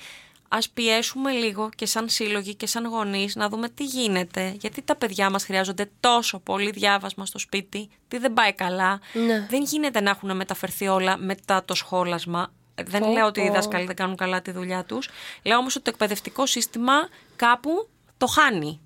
Α 0.47 0.57
πιέσουμε 0.73 1.31
λίγο 1.31 1.69
και 1.75 1.85
σαν 1.85 2.09
σύλλογοι 2.09 2.55
και 2.55 2.67
σαν 2.67 2.85
γονείς 2.85 3.35
να 3.35 3.49
δούμε 3.49 3.69
τι 3.69 3.83
γίνεται. 3.83 4.55
Γιατί 4.59 4.81
τα 4.81 4.95
παιδιά 4.95 5.29
μας 5.29 5.43
χρειάζονται 5.43 5.89
τόσο 5.99 6.39
πολύ 6.39 6.71
διάβασμα 6.71 7.25
στο 7.25 7.39
σπίτι, 7.39 7.89
τι 8.07 8.17
δεν 8.17 8.33
πάει 8.33 8.53
καλά. 8.53 8.99
Ναι. 9.13 9.47
Δεν 9.49 9.63
γίνεται 9.63 10.01
να 10.01 10.09
έχουν 10.09 10.35
μεταφερθεί 10.35 10.87
όλα 10.87 11.17
μετά 11.17 11.65
το 11.65 11.75
σχόλασμα. 11.75 12.51
Δεν 12.85 13.01
Πω, 13.01 13.11
λέω 13.11 13.25
ότι 13.25 13.41
οι 13.41 13.47
πω. 13.47 13.53
δάσκαλοι 13.53 13.85
δεν 13.85 13.95
κάνουν 13.95 14.15
καλά 14.15 14.41
τη 14.41 14.51
δουλειά 14.51 14.83
τους. 14.83 15.09
Λέω 15.43 15.57
όμως 15.57 15.75
ότι 15.75 15.83
το 15.83 15.89
εκπαιδευτικό 15.89 16.45
σύστημα 16.45 16.93
κάπου 17.35 17.89
το 18.17 18.25
χάνει. 18.25 18.79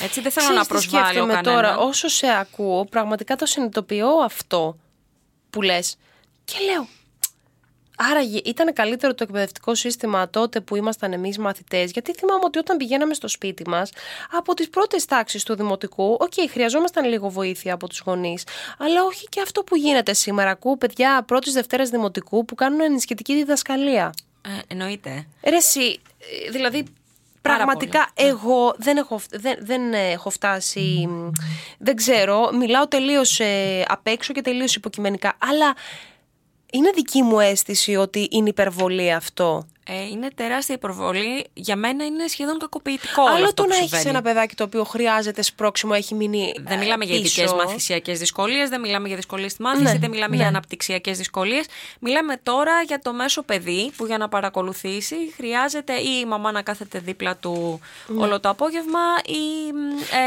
Έτσι 0.00 0.20
δεν 0.20 0.30
θέλω 0.30 0.46
Ξέρεις 0.46 0.56
να 0.58 0.62
τι 0.62 0.68
προσβάλλω 0.68 1.04
σκέφτομαι 1.06 1.32
κανέναν. 1.32 1.54
τώρα, 1.54 1.78
όσο 1.78 2.08
σε 2.08 2.26
ακούω, 2.40 2.84
πραγματικά 2.84 3.36
το 3.36 3.46
συνειδητοποιώ 3.46 4.08
αυτό 4.08 4.76
που 5.50 5.62
λες. 5.62 5.96
Και 6.44 6.54
λέω, 6.70 6.88
άραγε 7.96 8.40
ήταν 8.44 8.72
καλύτερο 8.72 9.14
το 9.14 9.22
εκπαιδευτικό 9.22 9.74
σύστημα 9.74 10.30
τότε 10.30 10.60
που 10.60 10.76
ήμασταν 10.76 11.12
εμείς 11.12 11.38
μαθητές, 11.38 11.90
γιατί 11.90 12.12
θυμάμαι 12.14 12.42
ότι 12.44 12.58
όταν 12.58 12.76
πηγαίναμε 12.76 13.14
στο 13.14 13.28
σπίτι 13.28 13.68
μας, 13.68 13.90
από 14.30 14.54
τις 14.54 14.68
πρώτες 14.68 15.04
τάξεις 15.04 15.42
του 15.42 15.56
δημοτικού, 15.56 16.16
οκ, 16.20 16.50
χρειαζόμασταν 16.50 17.04
λίγο 17.04 17.28
βοήθεια 17.28 17.74
από 17.74 17.88
τους 17.88 18.02
γονείς, 18.06 18.44
αλλά 18.78 19.04
όχι 19.04 19.28
και 19.28 19.40
αυτό 19.40 19.62
που 19.62 19.76
γίνεται 19.76 20.12
σήμερα. 20.12 20.50
Ακούω 20.50 20.76
παιδιά 20.76 21.24
πρώτης 21.26 21.52
δευτέρας 21.52 21.88
δημοτικού 21.88 22.44
που 22.44 22.54
κάνουν 22.54 22.80
ενισχυτική 22.80 23.34
διδασκαλία. 23.34 24.14
Ε, 24.42 24.48
εννοείται. 24.66 25.26
Ρε 25.44 25.56
εσύ, 25.56 26.00
ε, 26.46 26.50
δηλαδή 26.50 26.78
Πάρα 26.78 27.01
πραγματικά 27.42 28.08
πολύ. 28.14 28.28
εγώ 28.28 28.74
δεν 28.78 28.96
έχω, 28.96 29.18
φ- 29.18 29.36
δεν, 29.40 29.56
δεν 29.60 29.92
έχω 29.92 30.30
φτάσει, 30.30 31.06
μ, 31.08 31.30
δεν 31.78 31.96
ξέρω, 31.96 32.50
μιλάω 32.52 32.88
τελείως 32.88 33.40
ε, 33.40 33.84
απ' 33.88 34.06
έξω 34.06 34.32
και 34.32 34.40
τελείως 34.40 34.74
υποκειμενικά, 34.74 35.34
αλλά 35.38 35.74
είναι 36.72 36.90
δική 36.94 37.22
μου 37.22 37.40
αίσθηση 37.40 37.96
ότι 37.96 38.28
είναι 38.30 38.48
υπερβολή 38.48 39.12
αυτό. 39.12 39.66
Ε, 39.86 40.06
είναι 40.06 40.28
τεράστια 40.34 40.74
υπερβολή. 40.74 41.46
Για 41.54 41.76
μένα 41.76 42.04
είναι 42.04 42.26
σχεδόν 42.26 42.58
κακοποιητικό 42.58 43.22
όλο 43.22 43.32
Άλλο 43.34 43.42
αυτό 43.44 43.54
το 43.54 43.62
που 43.62 43.68
να 43.68 43.74
έχεις 43.76 43.88
συμβαίνει. 43.90 44.08
ένα 44.10 44.22
παιδάκι 44.22 44.54
το 44.54 44.64
οποίο 44.64 44.84
χρειάζεται 44.84 45.42
σπρώξιμο, 45.42 45.92
έχει 45.96 46.14
μείνει. 46.14 46.52
Δεν 46.60 46.76
ε, 46.76 46.80
μιλάμε 46.82 47.04
για 47.04 47.20
πίσω. 47.20 47.42
ειδικές 47.42 47.52
μαθησιακές 47.64 48.18
δυσκολίες, 48.18 48.68
δεν 48.68 48.80
μιλάμε 48.80 49.06
για 49.06 49.16
δυσκολίες 49.16 49.52
στη 49.52 49.62
μάθηση, 49.62 49.82
Ναι, 49.92 49.98
δεν 49.98 50.10
μιλάμε 50.10 50.30
ναι. 50.30 50.36
για 50.36 50.46
αναπτυξιακές 50.48 51.16
δυσκολίες. 51.18 51.64
Μιλάμε 52.00 52.36
τώρα 52.42 52.82
για 52.86 52.98
το 52.98 53.12
μέσο 53.12 53.42
παιδί 53.42 53.90
που 53.96 54.06
για 54.06 54.18
να 54.18 54.28
παρακολουθήσει 54.28 55.16
χρειάζεται 55.36 55.92
ή 55.94 56.18
η 56.20 56.24
μαμά 56.26 56.52
να 56.52 56.62
κάθεται 56.62 56.98
δίπλα 56.98 57.36
του 57.36 57.80
όλο 58.18 58.40
το 58.40 58.48
απόγευμα 58.48 59.00
ή. 59.26 59.68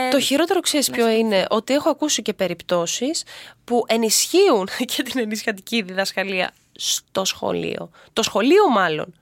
ε, 0.07 0.09
Το 0.09 0.19
χειρότερο 0.19 0.59
ξέρεις 0.59 0.89
ποιο 0.89 1.07
είναι, 1.09 1.45
ότι 1.50 1.74
έχω 1.74 1.89
ακούσει 1.89 2.21
και 2.21 2.33
περιπτώσεις 2.33 3.24
που 3.63 3.83
ενισχύουν 3.88 4.67
και 4.95 5.03
την 5.03 5.19
ενισχυτική 5.19 5.81
διδασκαλία 5.81 6.51
στο 6.75 7.25
σχολείο. 7.25 7.89
Το 8.13 8.24
σχολείο 8.24 8.69
μάλλον. 8.69 9.13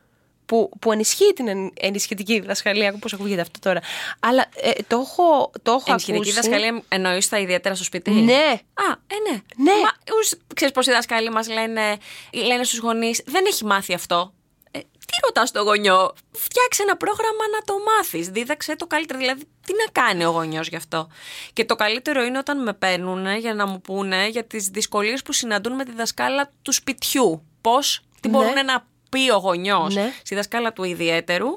Που, 0.45 0.71
που 0.81 0.91
ενισχύει 0.91 1.33
την 1.33 1.47
εν- 1.47 1.73
ενισχυτική 1.79 2.39
διδασκαλία, 2.39 2.93
πώς 2.99 3.13
ακούγεται 3.13 3.41
αυτό 3.41 3.59
τώρα. 3.59 3.79
Αλλά 4.19 4.45
ε, 4.55 4.71
το 4.87 4.97
έχω, 4.99 5.51
το 5.61 5.71
έχω 5.71 5.83
Ενισχυτική 5.87 6.17
ακούσει. 6.17 6.29
διδασκαλία 6.41 6.83
εννοείς 6.87 7.29
τα 7.29 7.39
ιδιαίτερα 7.39 7.75
στο 7.75 7.83
σπίτι; 7.83 8.11
Ναι. 8.11 8.33
Α, 8.33 8.91
ε, 9.07 9.31
ναι. 9.31 9.41
Ναι. 9.55 9.71
Μα 9.81 10.15
ους, 10.19 10.33
ξέρεις 10.55 10.73
πώς 10.73 10.87
οι 10.87 10.91
δάσκαλοι 10.91 11.29
μας 11.31 11.47
λένε, 11.49 11.97
λένε 12.33 12.63
στους 12.63 12.79
γονείς, 12.79 13.21
δεν 13.25 13.43
έχει 13.47 13.65
μάθει 13.65 13.93
αυτό. 13.93 14.33
Ε, 14.71 14.79
τι 14.79 15.17
ρωτάς 15.25 15.51
το 15.51 15.61
γονιό, 15.61 16.13
φτιάξε 16.31 16.81
ένα 16.83 16.97
πρόγραμμα 16.97 17.43
να 17.55 17.61
το 17.65 17.73
μάθεις, 17.97 18.29
δίδαξε 18.29 18.75
το 18.75 18.87
καλύτερο, 18.87 19.19
δηλαδή 19.19 19.41
τι 19.65 19.73
να 19.85 19.91
κάνει 20.01 20.25
ο 20.25 20.29
γονιός 20.29 20.67
γι' 20.67 20.75
αυτό; 20.75 21.07
Και 21.53 21.65
το 21.65 21.75
καλύτερο 21.75 22.23
είναι 22.23 22.37
όταν 22.37 22.63
με 22.63 22.73
παίρνουν 22.73 23.35
για 23.37 23.53
να 23.53 23.67
μου 23.67 23.81
πούνε 23.81 24.27
για 24.27 24.43
τις 24.43 24.67
δυσκολίες 24.67 25.21
που 25.21 25.31
συναντούν 25.33 25.73
με 25.73 25.85
τη 25.85 25.91
δασκάλα 25.91 26.51
του 26.61 26.71
σπιτιού. 26.71 27.43
Πώς, 27.61 28.01
τι 28.19 28.29
Ναι. 28.29 28.37
μπορούν 28.37 28.65
να 28.65 28.85
πει 29.13 29.29
ο 29.29 29.37
γονιός 29.37 29.95
Ναι. 29.95 30.13
στη 30.23 30.35
δασκάλα 30.35 30.73
του 30.73 30.83
ιδιαίτερου 30.83 31.47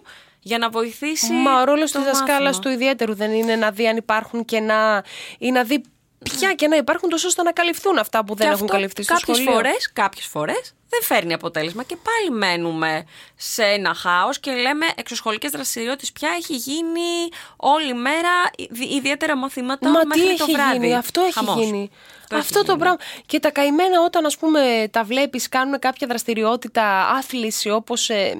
για 0.40 0.58
να 0.58 0.68
βοηθήσει 0.70 1.32
Μα 1.32 1.60
ο 1.60 1.64
ρόλος 1.64 1.90
το 1.92 1.98
του 1.98 2.04
δασκάλας 2.04 2.40
μάθημα. 2.42 2.60
του 2.62 2.68
ιδιαίτερου 2.68 3.14
δεν 3.14 3.32
είναι 3.32 3.56
να 3.56 3.70
δει 3.70 3.86
αν 3.88 3.96
υπάρχουν 3.96 4.44
κενά 4.44 5.04
ή 5.38 5.50
να 5.50 5.62
δει 5.64 5.82
ποια 6.38 6.52
κενά 6.54 6.76
υπάρχουν, 6.76 7.08
τόσο 7.08 7.26
ώστε 7.26 7.42
να 7.42 7.52
καλυφθούν 7.52 7.98
αυτά 7.98 8.24
που 8.24 8.34
δεν 8.34 8.46
Και 8.46 8.52
έχουν 8.52 8.64
αυτό 8.64 8.76
καλυφθεί 8.76 9.02
στο 9.02 9.14
κάποιες 9.14 9.36
σχολείο. 9.36 9.52
Φορές, 9.54 9.92
κάποιες 9.92 10.26
φορές 10.26 10.74
δεν 10.88 11.02
φέρνει 11.02 11.32
αποτέλεσμα 11.32 11.82
και 11.82 11.96
πάλι 12.02 12.38
μένουμε 12.38 13.04
σε 13.36 13.62
ένα 13.64 13.94
χάος 13.94 14.40
και 14.40 14.50
λέμε 14.50 14.86
εξωσχολικές 14.96 15.50
δραστηριότητες 15.50 16.12
πια 16.12 16.28
έχει 16.38 16.54
γίνει 16.56 17.28
όλη 17.56 17.94
μέρα 17.94 18.30
ιδι- 18.56 18.90
ιδιαίτερα 18.92 19.36
μαθήματα 19.36 19.90
Μα 19.90 20.00
μέχρι 20.06 20.22
τι 20.28 20.36
το 20.36 20.44
έχει 20.44 20.52
βράδυ. 20.52 20.78
γίνει, 20.78 20.94
αυτό 20.96 21.20
έχει 21.20 21.32
Χαμός. 21.32 21.64
γίνει. 21.64 21.90
Αυτό 22.22 22.36
έχει 22.36 22.44
Αυτό 22.46 22.58
το 22.64 22.64
γίνει. 22.66 22.78
πράγμα. 22.78 22.98
Και 23.26 23.40
τα 23.40 23.50
καημένα 23.50 24.02
όταν 24.04 24.26
ας 24.26 24.36
πούμε 24.36 24.88
τα 24.90 25.04
βλέπεις 25.04 25.48
κάνουν 25.48 25.78
κάποια 25.78 26.06
δραστηριότητα 26.06 27.08
άθληση 27.08 27.70
όπως 27.70 28.10
ε, 28.10 28.38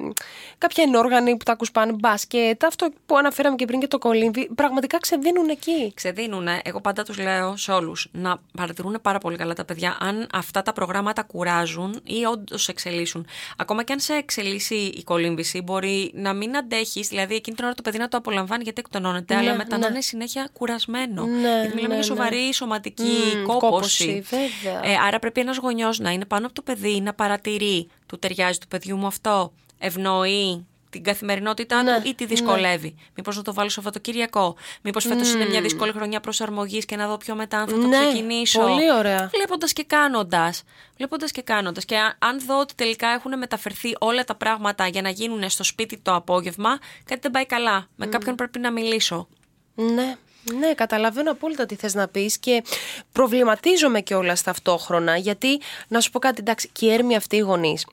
κάποια 0.57 0.83
ενόργανη 0.83 1.37
που 1.37 1.43
τα 1.43 1.51
ακούς 1.51 1.71
πάνε 1.71 1.91
μπάσκετ, 1.91 2.63
αυτό 2.63 2.89
που 3.05 3.17
αναφέραμε 3.17 3.55
και 3.55 3.65
πριν 3.65 3.79
και 3.79 3.87
το 3.87 3.97
κολύμβι, 3.97 4.49
πραγματικά 4.55 4.97
ξεδίνουν 4.97 5.49
εκεί. 5.49 5.91
Ξεδίνουνε, 5.95 6.61
εγώ 6.63 6.81
πάντα 6.81 7.03
τους 7.03 7.17
λέω 7.17 7.57
σε 7.57 7.71
όλους 7.71 8.07
να 8.11 8.37
παρατηρούν 8.57 8.99
πάρα 9.01 9.17
πολύ 9.17 9.37
καλά 9.37 9.53
τα 9.53 9.65
παιδιά 9.65 9.97
αν 9.99 10.27
αυτά 10.33 10.61
τα 10.61 10.73
προγράμματα 10.73 11.21
κουράζουν 11.23 12.01
ή 12.03 12.25
όντω 12.37 12.55
εξελίσσουν. 12.67 13.27
Ακόμα 13.57 13.83
και 13.83 13.93
αν 13.93 13.99
σε 13.99 14.13
εξελίσσει 14.13 14.75
η 14.75 15.03
κολύμβηση, 15.03 15.61
μπορεί 15.61 16.11
να 16.13 16.33
μην 16.33 16.57
αντέχεις, 16.57 17.07
δηλαδή 17.07 17.35
εκείνη 17.35 17.55
την 17.55 17.65
ώρα 17.65 17.73
το 17.73 17.81
παιδί 17.81 17.97
να 17.97 18.07
το 18.07 18.17
απολαμβάνει 18.17 18.63
γιατί 18.63 18.81
εκτονώνεται, 18.85 19.33
Ναι, 19.33 19.39
αλλά 19.39 19.55
μετά 19.55 19.77
ναι. 19.77 19.83
να 19.83 19.89
είναι 19.89 20.01
συνέχεια 20.01 20.49
κουρασμένο. 20.53 21.25
Ναι, 21.25 21.39
γιατί 21.39 21.75
μιλάμε 21.75 21.81
ναι, 21.81 21.87
για 21.87 21.87
ναι. 21.97 22.01
σοβαρή 22.01 22.53
σωματική 22.53 23.03
Μμμ, 23.35 23.43
κόπωση. 23.43 24.05
κόπωση, 24.05 24.23
βέβαια. 24.29 24.91
Ε, 24.91 24.95
άρα 25.07 25.19
πρέπει 25.19 25.39
ένας 25.39 25.57
γονιός 25.57 25.99
να 25.99 26.11
είναι 26.11 26.25
πάνω 26.25 26.45
από 26.45 26.55
το 26.55 26.61
παιδί, 26.61 27.01
να 27.01 27.13
παρατηρεί 27.13 27.87
του 28.05 28.19
ταιριάζει 28.19 28.59
του 28.59 28.67
παιδιού 28.67 28.97
μου 28.97 29.07
αυτό, 29.07 29.53
ευνοεί 29.77 30.65
την 30.89 31.03
καθημερινότητά 31.03 31.83
Ναι, 31.83 31.95
του 32.01 32.07
ή 32.07 32.13
τη 32.15 32.25
δυσκολεύει. 32.25 32.95
Μήπως 33.15 33.35
να 33.35 33.41
το 33.41 33.53
βάλω 33.53 33.69
Σαββατοκύριακο. 33.69 34.55
Μήπως 34.81 35.05
φέτος 35.05 35.33
είναι 35.33 35.45
μια 35.45 35.61
δύσκολη 35.61 35.91
χρονιά 35.91 36.19
προσαρμογής 36.19 36.85
και 36.85 36.95
να 36.95 37.07
δω 37.07 37.17
πιο 37.17 37.35
μετά 37.35 37.57
αν 37.59 37.67
θα 37.67 37.75
το 37.79 37.87
Ναι, 37.87 37.97
ξεκινήσω. 38.09 38.59
πολύ 38.61 38.91
ωραία. 38.91 39.29
Βλέποντας 39.33 39.73
και 39.73 39.83
κάνοντας. 39.83 40.63
Βλέποντας 40.97 41.31
και 41.31 41.41
κάνοντας. 41.41 41.85
Και 41.85 41.97
αν- 41.97 42.15
αν 42.19 42.39
δω 42.45 42.59
ότι 42.59 42.73
τελικά 42.75 43.07
έχουν 43.07 43.37
μεταφερθεί 43.37 43.95
όλα 43.99 44.23
τα 44.23 44.35
πράγματα 44.35 44.87
για 44.87 45.01
να 45.01 45.09
γίνουν 45.09 45.49
στο 45.49 45.63
σπίτι 45.63 45.97
το 45.97 46.15
απόγευμα, 46.15 46.77
κάτι 47.05 47.19
δεν 47.21 47.31
πάει 47.31 47.45
καλά. 47.45 47.87
Με 47.95 48.05
κάποιον 48.07 48.35
πρέπει 48.35 48.59
να 48.59 48.71
μιλήσω. 48.71 49.27
Ναι, 49.75 50.15
ναι, 50.59 50.73
καταλαβαίνω 50.73 51.31
απόλυτα 51.31 51.65
τι 51.65 51.75
θες 51.75 51.93
να 51.93 52.07
πεις 52.07 52.37
και 52.37 52.63
προβληματίζομαι 53.11 54.01
και 54.01 54.15
όλα 54.15 54.37
ταυτόχρονα 54.43 55.17
γιατί, 55.17 55.59
να 55.87 55.99
σου 55.99 56.11
πω 56.11 56.19
κάτι, 56.19 56.37
εντάξει, 56.39 56.69
και 56.71 56.85
οι 56.85 56.93
έρμοι 56.93 57.15
αυτοί 57.15 57.35
οι 57.35 57.39
γονείς 57.39 57.85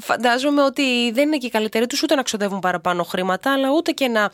φαντάζομαι 0.00 0.62
ότι 0.62 1.10
δεν 1.12 1.26
είναι 1.26 1.36
και 1.36 1.46
οι 1.46 1.50
καλύτεροι 1.50 1.86
τους 1.86 2.02
ούτε 2.02 2.14
να 2.14 2.22
ξοδεύουν 2.22 2.60
παραπάνω 2.60 3.02
χρήματα 3.02 3.52
αλλά 3.52 3.70
ούτε 3.70 3.92
και 3.92 4.08
να 4.08 4.30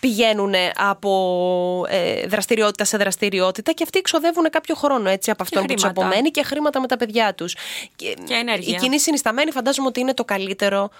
πηγαίνουν 0.00 0.54
από 0.76 1.86
ε, 1.88 2.26
δραστηριότητα 2.26 2.84
σε 2.84 2.96
δραστηριότητα 2.96 3.72
και 3.72 3.82
αυτοί 3.82 4.00
ξοδεύουν 4.00 4.50
κάποιο 4.50 4.74
χρόνο 4.74 5.08
έτσι 5.08 5.30
από 5.30 5.42
αυτόν 5.42 5.66
που 5.66 5.72
τους 5.72 5.82
χρήματα. 5.82 6.06
απομένει 6.06 6.30
και 6.30 6.42
χρήματα 6.42 6.80
με 6.80 6.86
τα 6.86 6.96
παιδιά 6.96 7.34
τους. 7.34 7.56
Και, 7.96 8.16
Και 8.24 8.34
ενέργεια. 8.34 8.76
Η 8.76 8.80
κοινή 8.80 9.00
συνισταμένη 9.00 9.50
φαντάζομαι 9.50 9.88
ότι 9.88 10.00
είναι 10.00 10.14
το 10.14 10.24
καλύτερο 10.24 10.90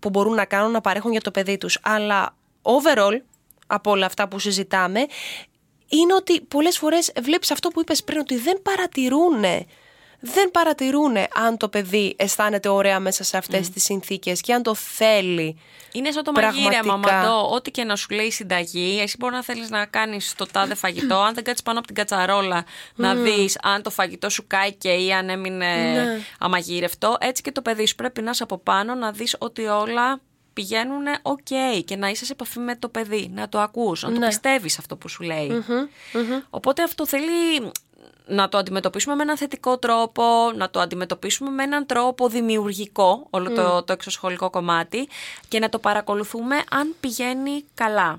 που 0.00 0.10
μπορούν 0.10 0.34
να 0.34 0.44
κάνουν 0.44 0.70
να 0.70 0.80
παρέχουν 0.80 1.10
για 1.10 1.20
το 1.20 1.30
παιδί 1.30 1.58
τους. 1.58 1.78
Αλλά 1.82 2.34
overall, 2.62 3.20
από 3.66 3.90
όλα 3.90 4.06
αυτά 4.06 4.28
που 4.28 4.38
συζητάμε, 4.38 5.06
είναι 5.88 6.14
ότι 6.14 6.40
πολλές 6.40 6.78
φορές 6.78 7.12
βλέπεις 7.22 7.50
αυτό 7.50 7.68
που 7.68 7.80
είπες 7.80 8.04
πριν, 8.04 8.18
ότι 8.18 8.36
δεν 8.38 8.62
παρατηρούν 8.62 9.44
δεν 10.20 10.50
παρατηρούν 10.50 11.16
αν 11.16 11.56
το 11.56 11.68
παιδί 11.68 12.14
αισθάνεται 12.18 12.68
ωραία 12.68 13.00
μέσα 13.00 13.24
σε 13.24 13.36
αυτές 13.36 13.70
τις 13.70 13.82
συνθήκες 13.84 14.40
και 14.40 14.54
αν 14.54 14.62
το 14.62 14.74
θέλει. 14.74 15.58
Είναι 15.92 16.10
σαν 16.10 16.22
το 16.24 16.32
Πραγματικά. 16.32 16.62
μαγείρεμα, 16.64 16.96
μαντό. 16.96 17.50
Ό,τι 17.54 17.70
και 17.70 17.84
να 17.84 17.96
σου 17.96 18.06
λέει 18.10 18.26
η 18.26 18.30
συνταγή, 18.30 19.00
εσύ 19.02 19.16
μπορεί 19.18 19.34
να 19.34 19.42
θέλεις 19.42 19.70
να 19.70 19.86
κάνεις 19.86 20.34
το 20.36 20.46
τάδε 20.46 20.74
φαγητό. 20.74 21.16
αν 21.16 21.34
δεν 21.34 21.44
κάτσεις 21.44 21.62
πάνω 21.62 21.78
από 21.78 21.86
την 21.86 21.96
κατσαρόλα, 21.96 22.64
να 22.94 23.14
δεις 23.14 23.58
αν 23.62 23.82
το 23.82 23.90
φαγητό 23.90 24.28
σου 24.30 24.44
κάηκε 24.46 24.88
ή 24.90 25.12
αν 25.12 25.28
έμεινε 25.28 25.74
Ναι. 25.92 26.20
αμαγείρευτο. 26.38 27.16
Έτσι 27.20 27.42
και 27.42 27.52
το 27.52 27.62
παιδί 27.62 27.86
σου 27.86 27.94
πρέπει 27.94 28.22
να 28.22 28.30
είσαι 28.30 28.42
από 28.42 28.58
πάνω, 28.58 28.94
να 28.94 29.12
δεις 29.12 29.36
ότι 29.38 29.62
όλα 29.66 30.20
πηγαίνουν 30.58 31.04
οκ 31.22 31.46
και 31.84 31.96
να 31.96 32.08
είσαι 32.08 32.24
σε 32.24 32.32
επαφή 32.32 32.58
με 32.58 32.76
το 32.76 32.88
παιδί, 32.88 33.30
να 33.34 33.48
το 33.48 33.60
ακούς, 33.60 34.02
να 34.02 34.12
το 34.12 34.18
Ναι. 34.18 34.26
πιστεύεις 34.26 34.78
αυτό 34.78 34.96
που 34.96 35.08
σου 35.08 35.22
λέει. 35.22 35.64
Οπότε 36.50 36.82
αυτό 36.82 37.06
θέλει 37.06 37.70
να 38.26 38.48
το 38.48 38.58
αντιμετωπίσουμε 38.58 39.14
με 39.14 39.22
έναν 39.22 39.36
θετικό 39.36 39.78
τρόπο, 39.78 40.22
να 40.54 40.70
το 40.70 40.80
αντιμετωπίσουμε 40.80 41.50
με 41.50 41.62
έναν 41.62 41.86
τρόπο 41.86 42.28
δημιουργικό, 42.28 43.26
όλο 43.30 43.50
το, 43.50 43.82
το 43.82 43.92
εξωσχολικό 43.92 44.50
κομμάτι, 44.50 45.08
και 45.48 45.58
να 45.58 45.68
το 45.68 45.78
παρακολουθούμε 45.78 46.56
αν 46.70 46.94
πηγαίνει 47.00 47.64
καλά. 47.74 48.18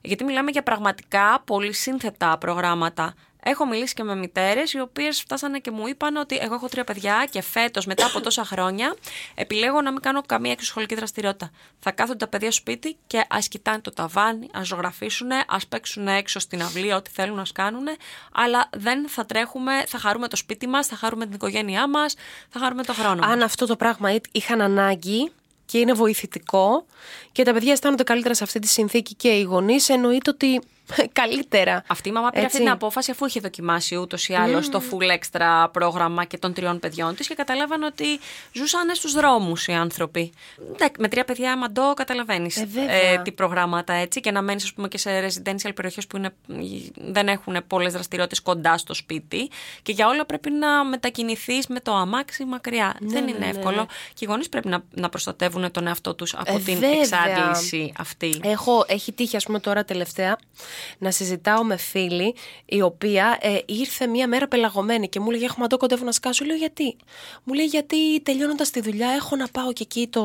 Γιατί 0.00 0.24
μιλάμε 0.24 0.50
για 0.50 0.62
πραγματικά 0.62 1.42
πολύ 1.44 1.72
σύνθετα 1.72 2.38
προγράμματα. 2.38 3.14
Έχω 3.42 3.66
μιλήσει 3.66 3.94
και 3.94 4.02
με 4.02 4.16
μητέρες, 4.16 4.72
οι 4.72 4.80
οποίες 4.80 5.20
φτάσανε 5.20 5.58
και 5.58 5.70
μου 5.70 5.86
είπαν 5.86 6.16
ότι 6.16 6.36
εγώ 6.40 6.54
έχω 6.54 6.68
τρία 6.68 6.84
παιδιά 6.84 7.26
και 7.30 7.42
φέτος, 7.42 7.86
μετά 7.86 8.06
από 8.06 8.20
τόσα 8.20 8.44
χρόνια, 8.44 8.94
επιλέγω 9.34 9.80
να 9.80 9.92
μην 9.92 10.00
κάνω 10.00 10.22
καμία 10.26 10.52
εξωσχολική 10.52 10.94
δραστηριότητα. 10.94 11.50
Θα 11.78 11.90
κάθονται 11.90 12.18
τα 12.18 12.28
παιδιά 12.28 12.50
στο 12.50 12.60
σπίτι 12.60 12.96
και 13.06 13.24
ας 13.28 13.48
κοιτάνε 13.48 13.80
το 13.80 13.90
ταβάνι, 13.90 14.48
ας 14.52 14.66
ζωγραφίσουν, 14.66 15.28
ας 15.48 15.66
παίξουν 15.66 16.08
έξω 16.08 16.38
στην 16.38 16.62
αυλή, 16.62 16.92
ό,τι 16.92 17.10
θέλουν 17.10 17.36
να 17.36 17.42
κάνουν, 17.54 17.86
αλλά 18.32 18.68
δεν 18.76 19.08
θα 19.08 19.26
τρέχουμε, 19.26 19.84
θα 19.86 19.98
χαρούμε 19.98 20.28
το 20.28 20.36
σπίτι 20.36 20.66
μας, 20.66 20.86
θα 20.86 20.96
χαρούμε 20.96 21.24
την 21.24 21.34
οικογένειά 21.34 21.88
μας, 21.88 22.14
θα 22.48 22.58
χαρούμε 22.60 22.82
το 22.82 22.92
χρόνο. 22.92 23.14
μας. 23.20 23.30
Αν 23.30 23.42
αυτό 23.42 23.66
το 23.66 23.76
πράγμα 23.76 24.12
εί- 24.12 24.24
είχαν 24.32 24.60
ανάγκη 24.60 25.30
και 25.66 25.78
είναι 25.78 25.92
βοηθητικό 25.92 26.86
και 27.32 27.42
τα 27.42 27.52
παιδιά 27.52 27.72
αισθάνονται 27.72 28.02
καλύτερα 28.02 28.34
σε 28.34 28.44
αυτή 28.44 28.58
τη 28.58 28.66
συνθήκη 28.68 29.14
και 29.14 29.28
οι 29.28 29.42
γονείς, 29.42 29.88
εννοείται 29.88 30.30
ότι 30.30 30.60
καλύτερα. 31.20 31.82
Αυτή 31.86 32.08
η 32.08 32.12
μαμά 32.12 32.30
πήρε 32.30 32.44
αυτή 32.44 32.58
την 32.58 32.70
απόφαση 32.70 33.10
αφού 33.10 33.26
είχε 33.26 33.40
δοκιμάσει 33.40 33.96
ούτως 33.96 34.28
ή 34.28 34.34
άλλως 34.34 34.68
το 34.68 34.82
full 34.90 35.18
extra 35.18 35.66
πρόγραμμα 35.72 36.24
και 36.24 36.38
των 36.38 36.52
τριών 36.52 36.78
παιδιών 36.78 37.14
της 37.14 37.26
και 37.28 37.34
καταλάβανε 37.34 37.86
ότι 37.86 38.04
ζούσαν 38.52 38.94
στους 38.94 39.12
δρόμους 39.12 39.66
οι 39.66 39.72
άνθρωποι. 39.72 40.32
Με 40.98 41.08
τρία 41.08 41.24
παιδιά, 41.24 41.56
μαντό, 41.56 41.94
καταλαβαίνεις 41.94 42.56
ε, 42.56 42.68
ε, 42.88 43.18
τι 43.22 43.32
προγράμματα 43.32 43.92
έτσι 43.92 44.20
και 44.20 44.30
να 44.30 44.42
μένεις, 44.42 44.64
ας 44.64 44.72
πούμε, 44.72 44.88
και 44.88 44.98
σε 44.98 45.10
residential 45.26 45.70
περιοχές 45.74 46.06
που 46.06 46.16
είναι, 46.16 46.30
δεν 46.94 47.28
έχουν 47.28 47.56
πολλές 47.66 47.92
δραστηριότητες 47.92 48.40
κοντά 48.40 48.78
στο 48.78 48.94
σπίτι 48.94 49.50
και 49.82 49.92
για 49.92 50.06
όλα 50.08 50.26
πρέπει 50.26 50.50
να 50.50 50.84
μετακινηθείς 50.84 51.66
με 51.66 51.80
το 51.80 51.94
αμάξι 51.94 52.44
μακριά. 52.44 52.96
Ναι, 53.00 53.12
δεν 53.12 53.24
ναι, 53.24 53.30
είναι 53.30 53.38
ναι, 53.38 53.46
εύκολο. 53.46 53.76
ναι. 53.76 53.86
Και 54.14 54.24
οι 54.24 54.26
γονείς 54.28 54.48
πρέπει 54.48 54.68
να, 54.68 54.82
να 54.90 55.08
προστατεύουν 55.08 55.70
τον 55.70 55.86
εαυτό 55.86 56.14
τους 56.14 56.34
από 56.34 56.56
Ε, 56.56 56.58
την 56.58 56.74
βέβαια. 56.78 56.98
εξάντληση 56.98 57.92
αυτή. 57.98 58.40
Έχω, 58.42 58.84
έχει 58.88 59.12
τύχει, 59.12 59.36
ας 59.36 59.44
πούμε, 59.44 59.60
τώρα 59.60 59.84
τελευταία 59.84 60.38
να 60.98 61.10
συζητάω 61.10 61.64
με 61.64 61.76
φίλη 61.76 62.34
η 62.64 62.82
οποία 62.82 63.38
ε, 63.40 63.58
ήρθε 63.66 64.06
μία 64.06 64.28
μέρα 64.28 64.48
πελαγωμένη 64.48 65.08
και 65.08 65.20
μου 65.20 65.30
λέει: 65.30 65.42
Έχουμε 65.42 65.68
το 65.68 65.76
κοντεύω 65.76 66.04
να 66.04 66.12
σκάσω. 66.12 66.44
Λέω: 66.44 66.56
Γιατί; 66.56 66.96
Μου 67.44 67.54
λέει: 67.54 67.66
Γιατί 67.66 68.20
τελειώνοντας 68.20 68.70
τη 68.70 68.80
δουλειά 68.80 69.08
έχω 69.08 69.36
να 69.36 69.48
πάω 69.48 69.72
και 69.72 69.82
εκεί 69.82 70.08
το, 70.08 70.22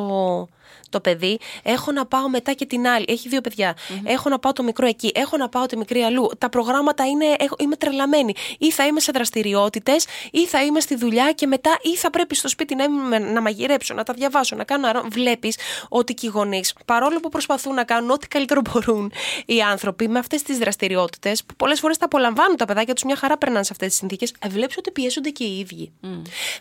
το 0.89 0.99
παιδί, 0.99 1.39
έχω 1.63 1.91
να 1.91 2.05
πάω 2.05 2.29
μετά 2.29 2.53
και 2.53 2.65
την 2.65 2.87
άλλη. 2.87 3.05
Έχει 3.07 3.29
δύο 3.29 3.41
παιδιά. 3.41 3.75
Έχω 4.03 4.29
να 4.29 4.39
πάω 4.39 4.53
το 4.53 4.63
μικρό 4.63 4.87
εκεί, 4.87 5.11
έχω 5.15 5.37
να 5.37 5.49
πάω 5.49 5.65
τη 5.65 5.77
μικρή 5.77 6.01
αλλού. 6.01 6.29
Τα 6.37 6.49
προγράμματα 6.49 7.05
είναι, 7.05 7.25
έχω, 7.39 7.55
είμαι 7.59 7.75
τρελαμένη. 7.75 8.33
Ή 8.57 8.71
θα 8.71 8.85
είμαι 8.85 8.99
σε 8.99 9.11
δραστηριότητες, 9.11 10.05
ή 10.31 10.45
θα 10.47 10.63
είμαι 10.63 10.79
στη 10.79 10.95
δουλειά 10.95 11.31
και 11.31 11.47
μετά 11.47 11.77
ή 11.81 11.95
θα 11.95 12.09
πρέπει 12.09 12.35
στο 12.35 12.47
σπίτι 12.47 12.75
να, 12.75 12.83
είμαι, 12.83 13.19
να 13.19 13.41
μαγειρέψω, 13.41 13.93
να 13.93 14.03
τα 14.03 14.13
διαβάσω, 14.13 14.55
να 14.55 14.63
κάνω. 14.63 14.87
Βλέπεις 15.11 15.57
ότι 15.89 16.13
και 16.13 16.25
οι 16.25 16.29
γονείς, 16.29 16.73
παρόλο 16.85 17.19
που 17.19 17.29
προσπαθούν 17.29 17.73
να 17.73 17.83
κάνουν 17.83 18.09
ό,τι 18.09 18.27
καλύτερο 18.27 18.61
μπορούν 18.71 19.11
οι 19.45 19.61
άνθρωποι 19.61 20.07
με 20.07 20.19
αυτές 20.19 20.41
τις 20.41 20.57
δραστηριότητες, 20.57 21.43
που 21.43 21.55
πολλές 21.55 21.79
φορές 21.79 21.97
τα 21.97 22.05
απολαμβάνουν 22.05 22.57
τα 22.57 22.65
παιδάκια 22.65 22.93
τους, 22.93 23.03
μια 23.03 23.15
χαρά 23.15 23.37
περνάνε 23.37 23.63
σε 23.63 23.69
αυτές 23.71 23.87
τις 23.87 23.97
συνθήκες, 23.97 24.33
ε, 24.39 24.47
βλέπεις 24.49 24.77
ότι 24.77 24.91
πιέζονται 24.91 25.29
και 25.29 25.43
οι 25.43 25.59
ίδιοι. 25.59 25.91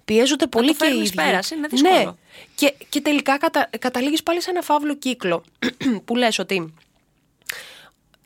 Πιέζονται 0.04 0.46
πολύ 0.46 0.66
το 0.66 0.72
και 0.72 0.84
οι 0.84 0.88
φέρνεις 0.88 1.08
ίδιοι. 1.08 1.16
πέρας, 1.16 1.50
είναι 1.50 1.66
δύσκολο. 1.66 1.94
Ναι. 1.94 2.21
Και, 2.54 2.74
και 2.88 3.00
τελικά 3.00 3.38
κατα, 3.38 3.68
καταλήγεις 3.78 4.22
πάλι 4.22 4.42
σε 4.42 4.50
ένα 4.50 4.62
φαύλο 4.62 4.96
κύκλο 4.96 5.44
που 6.04 6.16
λες 6.16 6.38
ότι 6.38 6.74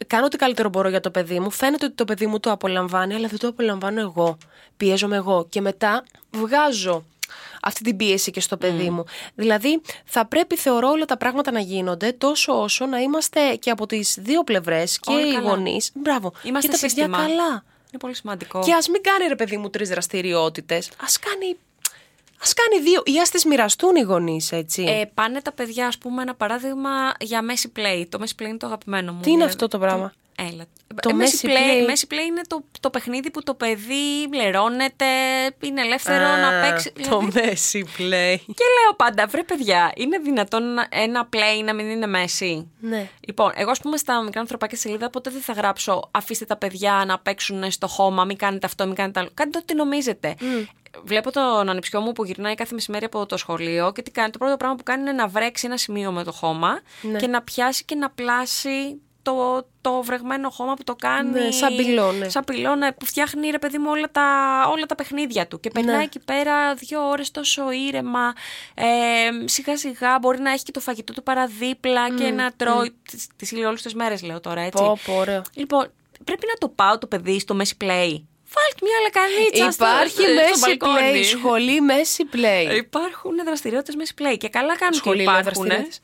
κάνω 0.07 0.25
ό,τι 0.25 0.37
καλύτερο 0.37 0.69
μπορώ 0.69 0.89
για 0.89 1.01
το 1.01 1.11
παιδί 1.11 1.41
μου. 1.41 1.51
Φαίνεται 1.51 1.85
ότι 1.85 1.95
το 1.95 2.05
παιδί 2.05 2.27
μου 2.27 2.41
το 2.41 2.51
απολαμβάνει, 2.51 3.15
αλλά 3.15 3.29
δεν 3.29 3.39
το 3.39 3.49
απολαμβάνω 3.49 4.01
εγώ. 4.01 4.39
Πιέζομαι 4.77 5.17
εγώ. 5.17 5.47
Και 5.49 5.61
μετά 5.61 6.05
βγάζω 6.31 7.05
αυτή 7.63 7.83
την 7.83 7.97
πίεση 7.97 8.31
και 8.31 8.41
στο 8.41 8.57
παιδί 8.57 8.91
μου. 8.91 9.05
Δηλαδή, 9.35 9.81
θα 10.05 10.27
πρέπει, 10.27 10.57
θεωρώ, 10.57 10.89
όλα 10.89 11.05
τα 11.05 11.17
πράγματα 11.17 11.51
να 11.51 11.61
γίνονται 11.61 12.13
τόσο 12.13 12.63
όσο 12.63 12.87
να 12.87 12.99
είμαστε 12.99 13.55
και 13.55 13.71
από 13.71 13.87
τις 13.87 14.17
δύο 14.21 14.45
πλευρές 14.45 14.99
και 15.01 15.13
Όλοι 15.13 15.29
οι 15.29 15.35
καλά. 15.35 15.49
γονείς. 15.51 15.91
Μπράβο. 15.95 16.33
Είμαστε 16.43 16.69
και 16.69 16.75
τα 16.75 16.81
παιδιά 16.81 17.05
σύστημα. 17.05 17.19
καλά. 17.19 17.65
Είναι 17.89 17.99
πολύ 17.99 18.15
σημαντικό. 18.15 18.63
Και 18.65 18.73
ας 18.73 18.89
μην 18.89 19.03
κάνει 19.03 19.29
ρε 19.29 19.37
παιδί 19.37 19.57
μου 19.57 19.71
τρεις 19.71 19.89
δραστηριότητες. 19.89 20.89
Α 20.89 21.07
κάνει. 21.21 21.57
Ας 22.43 22.53
κάνει 22.55 22.83
δύο 22.83 23.03
ή 23.05 23.21
ας 23.21 23.31
τις 23.31 23.45
μοιραστούν 23.45 23.97
οι 23.97 24.01
γονείς, 24.01 24.53
έτσι. 24.53 24.83
Ε, 24.83 25.05
πάνε 25.15 25.41
τα 25.41 25.53
παιδιά, 25.53 25.87
ας 25.87 25.99
πούμε, 25.99 26.23
ένα 26.23 26.35
παράδειγμα 26.35 26.91
για 27.21 27.41
Messi 27.43 27.79
Play. 27.79 28.05
Το 28.09 28.19
Messi 28.23 28.43
Play 28.43 28.47
είναι 28.47 28.57
το 28.57 28.67
αγαπημένο 28.67 29.13
μου. 29.13 29.21
Τι 29.21 29.31
είναι 29.31 29.43
Ε, 29.43 29.47
αυτό 29.47 29.69
το 29.69 29.79
πράγμα; 29.79 30.13
Έλα. 30.39 30.65
Το 31.03 31.09
Ε, 31.11 31.13
Messi 31.13 31.23
Messi 31.23 31.47
Play. 31.49 31.51
Play, 31.51 31.91
Messi 31.91 32.13
Play 32.13 32.27
είναι 32.27 32.41
το, 32.49 32.65
το 32.81 32.91
παιχνίδι 32.91 33.31
που 33.31 33.43
το 33.43 33.55
παιδί 33.55 34.29
λερώνεται, 34.35 35.07
είναι 35.61 35.81
ελεύθερο 35.81 36.25
Α, 36.25 36.37
να 36.39 36.61
παίξει. 36.61 36.93
Το 37.09 37.19
δηλαδή- 37.19 37.41
Messi 37.53 37.79
Play. 37.81 38.37
Και 38.47 38.65
λέω 38.81 38.95
πάντα, 38.97 39.27
βρε 39.27 39.43
παιδιά, 39.43 39.93
είναι 39.97 40.19
δυνατόν 40.19 40.75
να- 40.75 40.87
ένα 40.91 41.29
play 41.33 41.65
να 41.65 41.75
μην 41.75 41.91
είναι 41.91 42.07
Messi; 42.15 42.65
Ναι. 42.81 43.09
Λοιπόν, 43.27 43.53
εγώ 43.55 43.71
ας 43.71 43.81
πούμε 43.81 43.97
στα 43.97 44.23
μικρά 44.23 44.41
ανθρωπάκια 44.41 44.79
σελίδα 44.79 45.11
ποτέ 45.11 45.31
δεν 45.31 45.41
θα 45.41 45.53
γράψω 45.53 46.09
αφήστε 46.11 46.45
τα 46.45 46.57
παιδιά 46.57 47.05
να 47.07 47.19
παίξουν 47.19 47.71
στο 47.71 47.87
χώμα, 47.87 48.25
μην 48.25 48.37
κάνετε 48.37 48.67
αυτό, 48.67 48.87
μην 48.87 48.95
κάνετε 48.95 49.21
άλλο. 49.21 49.29
Κάντε 49.35 49.59
ό,τι 49.59 49.75
νομίζετε. 49.75 50.35
Βλέπω 51.05 51.33
τον 51.33 51.69
ανιψιό 51.69 52.01
μου 52.01 52.13
που 52.13 52.25
γυρνάει 52.25 52.55
κάθε 52.55 52.75
μεσημέρι 52.75 53.05
από 53.05 53.27
το 53.27 53.37
σχολείο 53.37 53.93
και 53.93 54.03
τι 54.03 54.11
κάνει. 54.11 54.31
Το 54.31 54.39
πρώτο 54.39 54.57
πράγμα 54.57 54.77
που 54.77 54.83
κάνει 54.83 55.01
είναι 55.01 55.13
να 55.13 55.27
βρέξει 55.29 55.67
ένα 55.67 55.77
σημείο 55.77 56.13
με 56.13 56.25
το 56.25 56.33
χώμα 56.33 56.81
Ναι. 57.03 57.19
και 57.19 57.27
να 57.27 57.43
πιάσει 57.43 57.85
και 57.85 57.95
να 57.95 58.11
πλάσει 58.11 59.01
το, 59.27 59.67
το 59.81 60.03
βρεγμένο 60.03 60.51
χώμα 60.51 60.75
που 60.75 60.85
το 60.85 60.95
κάνει. 60.95 61.31
Ναι, 61.31 61.51
σαν 61.51 61.77
πυλώνα. 61.77 62.29
Σαν 62.29 62.45
πυλώνα 62.45 62.95
που 62.95 63.07
φτιάχνει 63.07 63.51
ρε 63.51 63.59
παιδί 63.59 63.79
μου 63.79 63.91
όλα 63.91 64.09
τα, 64.13 64.23
όλα 64.71 64.87
τα 64.87 64.95
παιχνίδια 64.95 65.47
του. 65.47 65.61
Και 65.61 65.71
περνάει 65.71 65.97
Ναι. 65.97 66.03
εκεί 66.03 66.19
πέρα 66.19 66.75
δύο 66.75 67.09
ώρες 67.09 67.31
τόσο 67.31 67.71
ήρεμα. 67.71 68.33
Ε, 68.75 68.85
σιγά 69.45 69.77
σιγά 69.77 70.19
μπορεί 70.19 70.39
να 70.41 70.51
έχει 70.51 70.63
και 70.65 70.73
το 70.73 70.81
φαγητό 70.81 71.13
του 71.13 71.23
παραδίπλα 71.23 72.15
και 72.15 72.31
να 72.31 72.53
τρώει. 72.57 72.95
τις 73.11 73.29
Τις 73.37 73.53
όλε 73.53 73.77
τι 73.77 73.97
μέρες 73.97 74.23
λέω 74.23 74.41
τώρα, 74.41 74.61
έτσι. 74.61 74.83
Πω, 74.83 74.99
πω, 75.07 75.13
ωραίο. 75.15 75.43
Λοιπόν, 75.55 75.91
πρέπει 76.25 76.47
να 76.47 76.55
το 76.59 76.69
πάω 76.69 76.99
το 76.99 77.07
παιδί 77.07 77.41
στο 77.41 77.57
Messi 77.61 77.85
Play. 77.85 78.21
Βάλτε 78.57 78.81
μια 78.87 78.99
λακανίτσα 79.07 79.71
στο- 79.71 79.85
Υπάρχει 79.87 80.11
στο, 80.11 80.23
στο 80.23 80.41
Messi 80.41 80.61
μπαλκόνι. 80.61 81.21
Play, 81.21 81.25
σχολή 81.37 81.79
Messi 81.91 82.25
Play. 82.37 82.77
Υπάρχουν 82.77 83.35
δραστηριότητες 83.45 83.95
Messi 84.01 84.15
Play 84.21 84.37
και 84.39 84.49
καλά 84.49 84.77
κάνουν 84.77 84.95
Σχολή, 84.95 85.17
και 85.19 85.25
λέω, 85.31 85.39
υπάρχουν. 85.39 85.65
δραστηριότητες. 85.67 86.01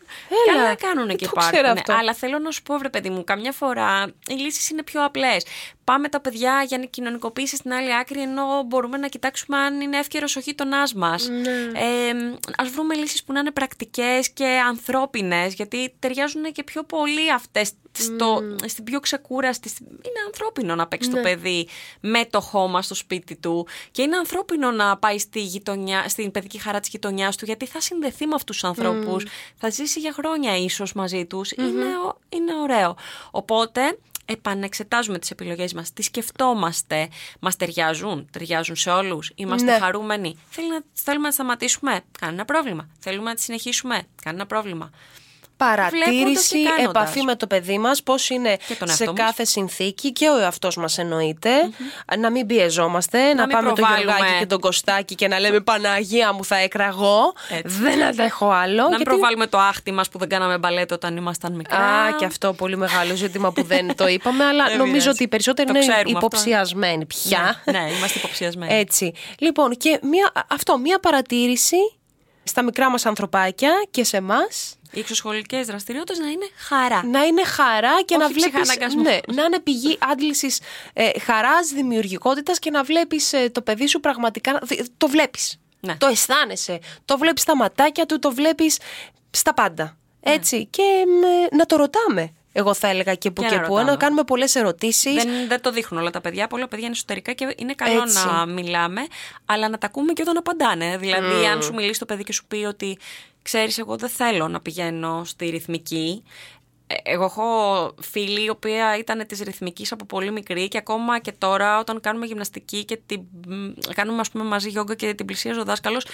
Έλα, 0.49 0.63
Καλά 0.63 0.75
κάνουν 0.75 1.07
δεν 1.07 1.17
και 1.17 1.25
το 1.27 1.33
ξέρω 1.33 1.57
υπάρχουν. 1.57 1.79
αυτό. 1.79 1.93
Αλλά 1.93 2.15
θέλω 2.15 2.39
να 2.39 2.51
σου 2.51 2.63
πω, 2.63 2.79
βρε 2.79 2.89
παιδί 2.89 3.11
μου, 3.11 3.25
καμιά 3.25 3.53
φορά 3.53 4.13
οι 4.29 4.35
λύσεις 4.35 4.71
είναι 4.71 4.83
πιο 4.83 5.05
απλές. 5.05 5.45
Πάμε 5.85 6.09
τα 6.09 6.21
παιδιά 6.21 6.65
για 6.69 6.79
να 6.79 6.85
κοινωνικοποίηση 6.85 7.57
στην 7.57 7.73
άλλη 7.73 7.95
άκρη, 7.97 8.21
ενώ 8.21 8.63
μπορούμε 8.67 8.97
να 8.97 9.09
κοιτάξουμε 9.09 9.57
αν 9.59 9.81
είναι 9.81 9.99
εύκαιρος 9.99 10.37
ο 10.37 10.41
γείτονάς 10.41 10.95
μας. 10.95 11.29
Ναι. 11.29 11.51
Ε, 11.81 12.11
Α 12.57 12.65
βρούμε 12.73 12.95
λύσεις 12.95 13.25
που 13.25 13.33
να 13.33 13.41
είναι 13.41 13.51
πρακτικές 13.51 14.31
και 14.31 14.47
ανθρώπινες, 14.69 15.55
γιατί 15.55 15.95
ταιριάζουν 15.99 16.43
και 16.53 16.63
πιο 16.65 16.83
πολύ 16.85 17.33
αυτές 17.33 17.71
στο, 17.99 18.43
στην 18.67 18.85
πιο 18.85 19.01
ξεκούραστη. 19.01 19.69
στην- 19.69 19.87
Είναι 19.87 20.21
ανθρώπινο 20.27 20.75
να 20.75 20.87
παίξει 20.87 21.09
Ναι. 21.09 21.15
το 21.15 21.21
παιδί 21.23 21.69
με 22.01 22.25
το 22.31 22.41
χώμα 22.41 22.83
στο 22.83 22.95
σπίτι 22.95 23.37
του 23.37 23.67
και 23.91 24.03
είναι 24.03 24.17
ανθρώπινο 24.17 24.71
να 24.71 24.97
πάει 24.97 25.19
στη 25.19 25.41
γειτονιά, 25.43 26.09
στην 26.09 26.31
παιδική 26.31 26.59
χαρά 26.59 26.81
της 26.81 26.89
γειτονιάς 26.89 27.37
του, 27.37 27.45
γιατί 27.45 27.67
θα 27.67 27.81
συνδεθεί 27.81 28.27
με 28.27 28.35
αυτούς 28.35 28.57
τους 28.61 28.65
ανθρώπους, 28.69 29.25
θα 29.57 29.69
ζήσει 29.71 30.01
για 30.01 30.13
χρόνια 30.13 30.57
ίσως 30.57 30.93
μαζί 30.93 31.27
τους. 31.27 31.51
Είναι, 31.53 31.85
ω- 32.07 32.19
είναι 32.29 32.55
ωραίο. 32.63 32.97
Οπότε 33.31 33.99
επανεξετάζουμε 34.25 35.19
τις 35.19 35.31
επιλογές 35.31 35.73
μας, 35.75 35.93
τις 35.93 36.07
σκεφτόμαστε, 36.07 37.09
μας 37.41 37.57
ταιριάζουν, 37.57 38.29
ταιριάζουν 38.31 38.77
σε 38.77 38.91
όλους, 38.91 39.33
είμαστε 39.35 39.73
Ναι. 39.73 39.79
χαρούμενοι. 39.79 40.37
Θέλουμε 40.51 40.75
να, 40.75 40.83
θέλουμε 40.93 41.27
να 41.27 41.33
σταματήσουμε, 41.33 42.01
κανένα 42.21 42.45
πρόβλημα. 42.45 42.89
Θέλουμε 42.99 43.29
να 43.29 43.35
τη 43.35 43.43
συνεχίσουμε, 43.43 44.03
κανένα 44.23 44.47
πρόβλημα. 44.47 44.91
Βλέποντας 45.63 45.91
Παρατήρηση, 46.05 46.63
και 46.63 46.69
κάνοντας. 46.69 47.03
επαφή 47.03 47.23
με 47.23 47.37
το 47.37 47.47
παιδί 47.47 47.79
μας, 47.79 48.03
πώς 48.03 48.29
είναι 48.31 48.57
Και 48.69 48.75
τον 48.75 48.89
σε 48.89 49.03
εαυτό 49.03 49.13
μας. 49.23 49.27
κάθε 49.27 49.45
συνθήκη 49.45 50.13
και 50.13 50.29
ο 50.29 50.39
εαυτός 50.39 50.77
μας 50.77 50.99
εννοείται. 50.99 51.51
Να 52.19 52.31
μην 52.31 52.47
πιεζόμαστε, 52.47 53.35
να, 53.35 53.47
μην 53.47 53.57
πάμε 53.57 53.69
το 53.69 53.75
προβάλλουμε. 53.75 54.03
Γιωργάκη 54.13 54.39
και 54.39 54.47
τον 54.47 54.61
Κωστάκη 54.61 55.15
και 55.15 55.29
να 55.29 55.39
λέμε 55.41 55.61
Παναγία 55.61 56.33
μου 56.33 56.45
θα 56.45 56.57
εκραγώ. 56.57 57.33
Έτσι. 57.49 57.77
Δεν 57.77 58.03
αντέχω 58.03 58.51
άλλο. 58.51 58.75
να 58.77 58.83
μην 58.83 58.89
γιατί- 58.89 59.05
προβάλλουμε 59.05 59.47
το 59.47 59.59
άχτη 59.59 59.93
μας 59.93 60.09
που 60.09 60.19
δεν 60.19 60.29
κάναμε 60.29 60.59
μπαλέτο 60.59 60.95
όταν 60.95 61.17
ήμασταν 61.17 61.53
μικρά. 61.53 61.79
Α, 61.79 62.13
και 62.19 62.25
αυτό 62.25 62.53
πολύ 62.53 62.77
μεγάλο 62.77 63.15
ζήτημα 63.15 63.53
που 63.53 63.63
δεν 63.63 63.97
το 63.97 64.07
είπαμε, 64.09 64.45
αλλά 64.45 64.65
Δεν 64.69 64.77
νομίζω 64.77 64.93
πειράζει. 64.99 65.09
ότι 65.09 65.23
οι 65.23 65.29
περισσότεροι 65.29 65.69
Το 65.69 65.75
είναι 65.77 65.87
ξέρουμε 65.87 66.05
αυτό. 66.15 66.19
υποψιασμένοι 66.27 67.07
πια. 67.07 67.61
Ναι, 67.65 67.79
ναι, 67.81 67.91
είμαστε 67.97 68.19
υποψιασμένοι. 68.19 68.75
Έτσι. 68.75 69.13
Λοιπόν, 69.39 69.77
και 69.77 70.01
μία, 70.03 70.33
αυτό, 70.49 70.79
μία 70.79 70.99
παρατήρηση 70.99 71.77
στα 72.45 72.63
μικρά 72.63 72.91
μας 72.91 73.07
ανθρωπάκια 73.07 73.71
και 73.91 74.05
σε 74.05 74.17
εμάς. 74.17 74.77
Οι 74.93 74.99
εξωσχολικές 75.01 75.67
δραστηριότητες 75.67 76.19
να 76.19 76.27
είναι 76.29 76.49
χαρά. 76.57 77.05
Να 77.07 77.23
είναι 77.25 77.45
χαρά 77.45 78.03
και 78.05 78.15
Όχι 78.15 78.23
να 78.23 78.29
βλέπεις, 78.29 78.61
ψυχαναγκασμός. 78.61 79.05
ναι, 79.05 79.19
να 79.35 79.43
είναι 79.45 79.61
πηγή 79.61 79.99
άντλησης 80.11 80.61
ε, 80.93 81.19
χαράς, 81.21 81.69
δημιουργικότητας 81.69 82.59
και 82.59 82.71
να 82.71 82.83
βλέπεις 82.83 83.33
ε, 83.33 83.51
το 83.51 83.63
παιδί 83.63 83.87
σου 83.87 84.01
πραγματικά, 84.01 84.59
δι- 84.63 84.87
το 84.97 85.09
βλέπεις. 85.09 85.57
Ναι. 85.81 85.97
Το 85.97 86.07
αισθάνεσαι. 86.07 86.79
Το 87.05 87.19
βλέπεις 87.19 87.43
στα 87.43 87.57
ματάκια 87.57 88.07
του, 88.07 88.19
το 88.19 88.33
βλέπεις 88.33 88.79
στα 89.31 89.55
πάντα. 89.55 89.97
Ναι. 90.27 90.33
Έτσι. 90.33 90.67
Και 90.67 90.83
μ, 91.07 91.57
να 91.57 91.67
το 91.67 91.77
ρωτάμε. 91.77 92.33
Εγώ 92.53 92.75
θα 92.75 92.89
έλεγα 92.89 93.15
και 93.15 93.31
που 93.31 93.43
Και 93.43 93.49
και, 93.49 93.55
να 93.55 93.61
που, 93.61 93.73
ρωτάμε. 93.73 93.91
να 93.91 93.97
κάνουμε 93.97 94.23
πολλές 94.25 94.55
ερωτήσεις. 94.55 95.15
Δεν, 95.15 95.49
δεν 95.49 95.61
το 95.61 95.71
δείχνουν 95.71 96.01
όλα 96.01 96.11
τα 96.11 96.21
παιδιά. 96.21 96.47
Πολλά 96.47 96.69
παιδιά 96.69 96.85
είναι 96.85 96.95
εσωτερικά 96.95 97.33
και 97.33 97.55
είναι 97.57 97.75
καλό 97.75 98.03
Έτσι. 98.03 98.27
να 98.27 98.47
μιλάμε, 98.47 99.01
αλλά 99.45 99.69
να 99.69 99.79
τα 99.79 99.87
ακούμε 99.87 100.13
και 100.13 100.23
όταν 100.23 100.37
απαντάνε. 100.37 100.97
Δηλαδή, 100.97 101.47
αν 101.47 101.63
σου 101.63 101.75
μιλήσει 101.75 101.99
το 101.99 102.07
παιδί 102.07 102.23
και 102.25 102.33
σου 102.33 102.45
πει 102.49 102.57
ότι 102.57 102.99
ξέρεις, 103.43 103.79
εγώ 103.79 103.97
δεν 103.97 104.09
θέλω 104.09 104.49
να 104.49 104.61
πηγαίνω 104.61 105.23
στη 105.25 105.49
ρυθμική. 105.49 106.23
Ε, 107.03 107.13
Εγώ 107.13 107.25
έχω 107.25 107.45
φίλη 108.01 108.45
η 108.45 108.49
οποία 108.49 108.99
ήταν 108.99 109.27
της 109.27 109.41
ρυθμικής 109.41 109.93
από 109.93 110.05
πολύ 110.05 110.31
μικρή 110.31 110.69
και 110.69 110.79
ακόμα 110.79 111.19
και 111.19 111.33
τώρα 111.39 111.79
όταν 111.79 112.01
κάνουμε 112.01 112.27
γυμναστική 112.27 112.85
και 112.85 112.99
την, 113.07 113.21
μ, 113.47 113.69
κάνουμε 113.95 114.21
ας 114.21 114.31
πούμε 114.31 114.45
μαζί 114.45 114.69
γιόγκα 114.69 114.95
και 114.95 115.15
την 115.15 115.27
πλησίαζε 115.27 115.61
ο 115.61 115.65
δάσκαλος, 115.65 116.07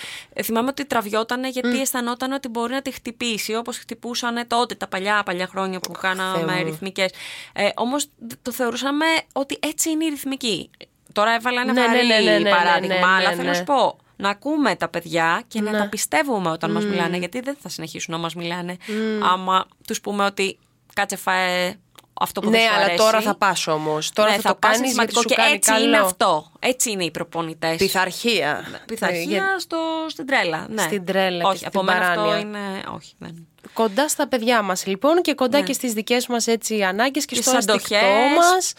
θυμάμαι 0.44 0.68
ότι 0.68 0.84
τραβιότανε 0.86 1.48
γιατί 1.48 1.80
αισθανόταν 1.80 2.32
ότι 2.32 2.48
μπορεί 2.48 2.72
να 2.72 2.82
τη 2.82 2.90
χτυπήσει 2.90 3.54
όπως 3.54 3.78
χτυπούσαν 3.78 4.46
τότε 4.46 4.74
τα 4.74 4.86
παλιά, 4.88 5.22
παλιά 5.22 5.46
χρόνια 5.46 5.80
που 5.80 5.92
κάναμε 5.92 6.54
μου. 6.58 6.64
ρυθμικές. 6.64 7.10
Ε, 7.52 7.68
Όμως 7.74 8.06
το 8.42 8.52
θεωρούσαμε 8.52 9.04
ότι 9.32 9.58
έτσι 9.60 9.90
είναι 9.90 10.04
η 10.04 10.08
ρυθμική. 10.08 10.70
Τώρα 11.12 11.34
έβαλα 11.34 11.60
ένα 11.60 11.72
Ναι, 11.72 11.80
ναι, 11.80 11.86
βαρύ 11.86 12.06
ναι, 12.06 12.18
ναι, 12.30 12.38
ναι, 12.38 12.50
παράδειγμα, 12.50 12.94
ναι, 12.94 13.00
ναι, 13.00 13.06
αλλά 13.06 13.28
ναι, 13.28 13.34
θέλω 13.34 13.42
ναι. 13.42 13.48
να 13.48 13.54
σου 13.54 13.64
πω 13.64 13.98
να 14.16 14.28
ακούμε 14.28 14.76
τα 14.76 14.88
παιδιά 14.88 15.42
και 15.48 15.60
να 15.60 15.70
Ναι. 15.70 15.78
τα 15.78 15.88
πιστεύουμε 15.88 16.50
όταν 16.50 16.70
μας 16.70 16.84
μιλάνε, 16.84 17.16
γιατί 17.16 17.40
δεν 17.40 17.56
θα 17.60 17.68
συνεχίσουν 17.68 18.14
να 18.14 18.20
μας 18.20 18.34
μιλάνε 18.34 18.76
άμα 19.32 19.66
τους 19.86 20.00
πούμε 20.00 20.24
ότι 20.24 20.58
κάτσε 21.00 21.16
φάε 21.16 21.74
αυτό 22.20 22.40
που 22.40 22.50
ναι, 22.50 22.58
δεν 22.58 22.66
σου 22.66 22.74
αλλά 22.74 22.84
αρέσει. 22.84 22.98
τώρα 22.98 23.20
θα 23.20 23.34
πας 23.34 23.66
όμως. 23.66 24.10
Τώρα 24.12 24.30
Ναι, 24.30 24.36
θα, 24.36 24.48
το 24.48 24.54
πας, 24.54 24.70
κάνεις 24.72 24.78
είναι 24.78 24.86
γιατί 24.86 25.10
σημαντικό 25.12 25.20
σου 25.20 25.26
και 25.28 25.34
κάνει 25.34 25.52
έτσι 25.54 25.70
καλό. 25.70 25.84
είναι 25.84 25.98
αυτό. 25.98 26.50
Έτσι 26.58 26.90
είναι 26.90 27.04
οι 27.04 27.10
προπονητές. 27.10 27.76
Πειθαρχία. 27.76 28.64
Πειθαρχία 28.86 29.20
Ε, 29.20 29.24
για- 29.24 29.56
στο, 29.58 29.78
στην 30.08 30.26
τρέλα. 30.26 30.66
Ναι. 30.70 30.82
Στην 30.82 31.04
τρέλα 31.04 31.42
και 31.42 31.46
Όχι, 31.48 31.56
στην 31.56 31.68
από 31.68 31.82
μένα 31.82 31.98
αυτό 32.08 32.20
παράνοια. 32.20 32.38
είναι. 32.40 32.58
Όχι, 32.94 33.12
δεν. 33.18 33.46
Κοντά 33.72 34.08
στα 34.08 34.28
παιδιά 34.28 34.62
μας 34.62 34.86
λοιπόν 34.86 35.22
και 35.22 35.34
κοντά 35.34 35.58
Ναι. 35.58 35.64
και 35.64 35.72
στις 35.72 35.92
δικές 35.92 36.26
μας 36.26 36.46
έτσι 36.46 36.82
ανάγκες 36.82 37.24
και, 37.24 37.34
Και 37.34 37.42
στο 37.42 37.50
στις 37.50 37.64
αισθηκτό 37.66 37.96
αντοχές. 37.96 38.36
μας 38.36 38.72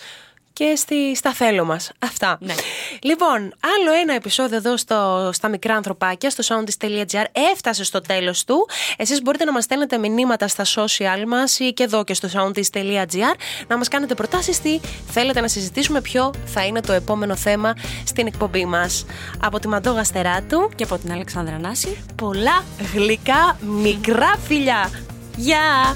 και 0.53 0.73
στη, 0.75 1.15
στα 1.15 1.33
θέλω 1.33 1.65
μας. 1.65 1.91
Αυτά. 1.99 2.37
Ναι. 2.39 2.53
Λοιπόν, 3.01 3.37
άλλο 3.37 3.99
ένα 4.01 4.13
επεισόδιο 4.13 4.57
εδώ 4.57 4.77
στο, 4.77 5.29
στα 5.33 5.47
μικρά 5.47 5.75
ανθρωπάκια, 5.75 6.29
στο 6.29 6.43
soundist.gr 6.47 7.23
έφτασε 7.53 7.83
στο 7.83 8.01
τέλος 8.01 8.43
του. 8.43 8.67
Εσείς 8.97 9.21
μπορείτε 9.21 9.43
να 9.43 9.51
μας 9.51 9.63
στέλνετε 9.63 9.97
μηνύματα 9.97 10.47
στα 10.47 10.63
social 10.75 11.23
μας 11.27 11.59
ή 11.59 11.73
και 11.73 11.83
εδώ 11.83 12.03
και 12.03 12.13
στο 12.13 12.29
soundist.gr 12.33 13.35
να 13.67 13.77
μας 13.77 13.87
κάνετε 13.87 14.15
προτάσεις 14.15 14.61
τι 14.61 14.79
θέλετε 15.11 15.41
να 15.41 15.47
συζητήσουμε, 15.47 16.01
ποιο 16.01 16.33
θα 16.45 16.65
είναι 16.65 16.81
το 16.81 16.93
επόμενο 16.93 17.35
θέμα 17.35 17.73
στην 18.05 18.27
εκπομπή 18.27 18.65
μας. 18.65 19.05
Από 19.39 19.59
τη 19.59 19.67
Μαντώ 19.67 19.91
Γαστεράτου, 19.91 20.69
Και 20.75 20.83
από 20.83 20.97
την 20.97 21.11
Αλεξάνδρα 21.11 21.57
Νάση. 21.59 22.03
πολλά 22.15 22.63
γλυκά 22.93 23.57
μικρά 23.61 24.35
φιλιά. 24.47 24.89
Γεια! 25.35 25.95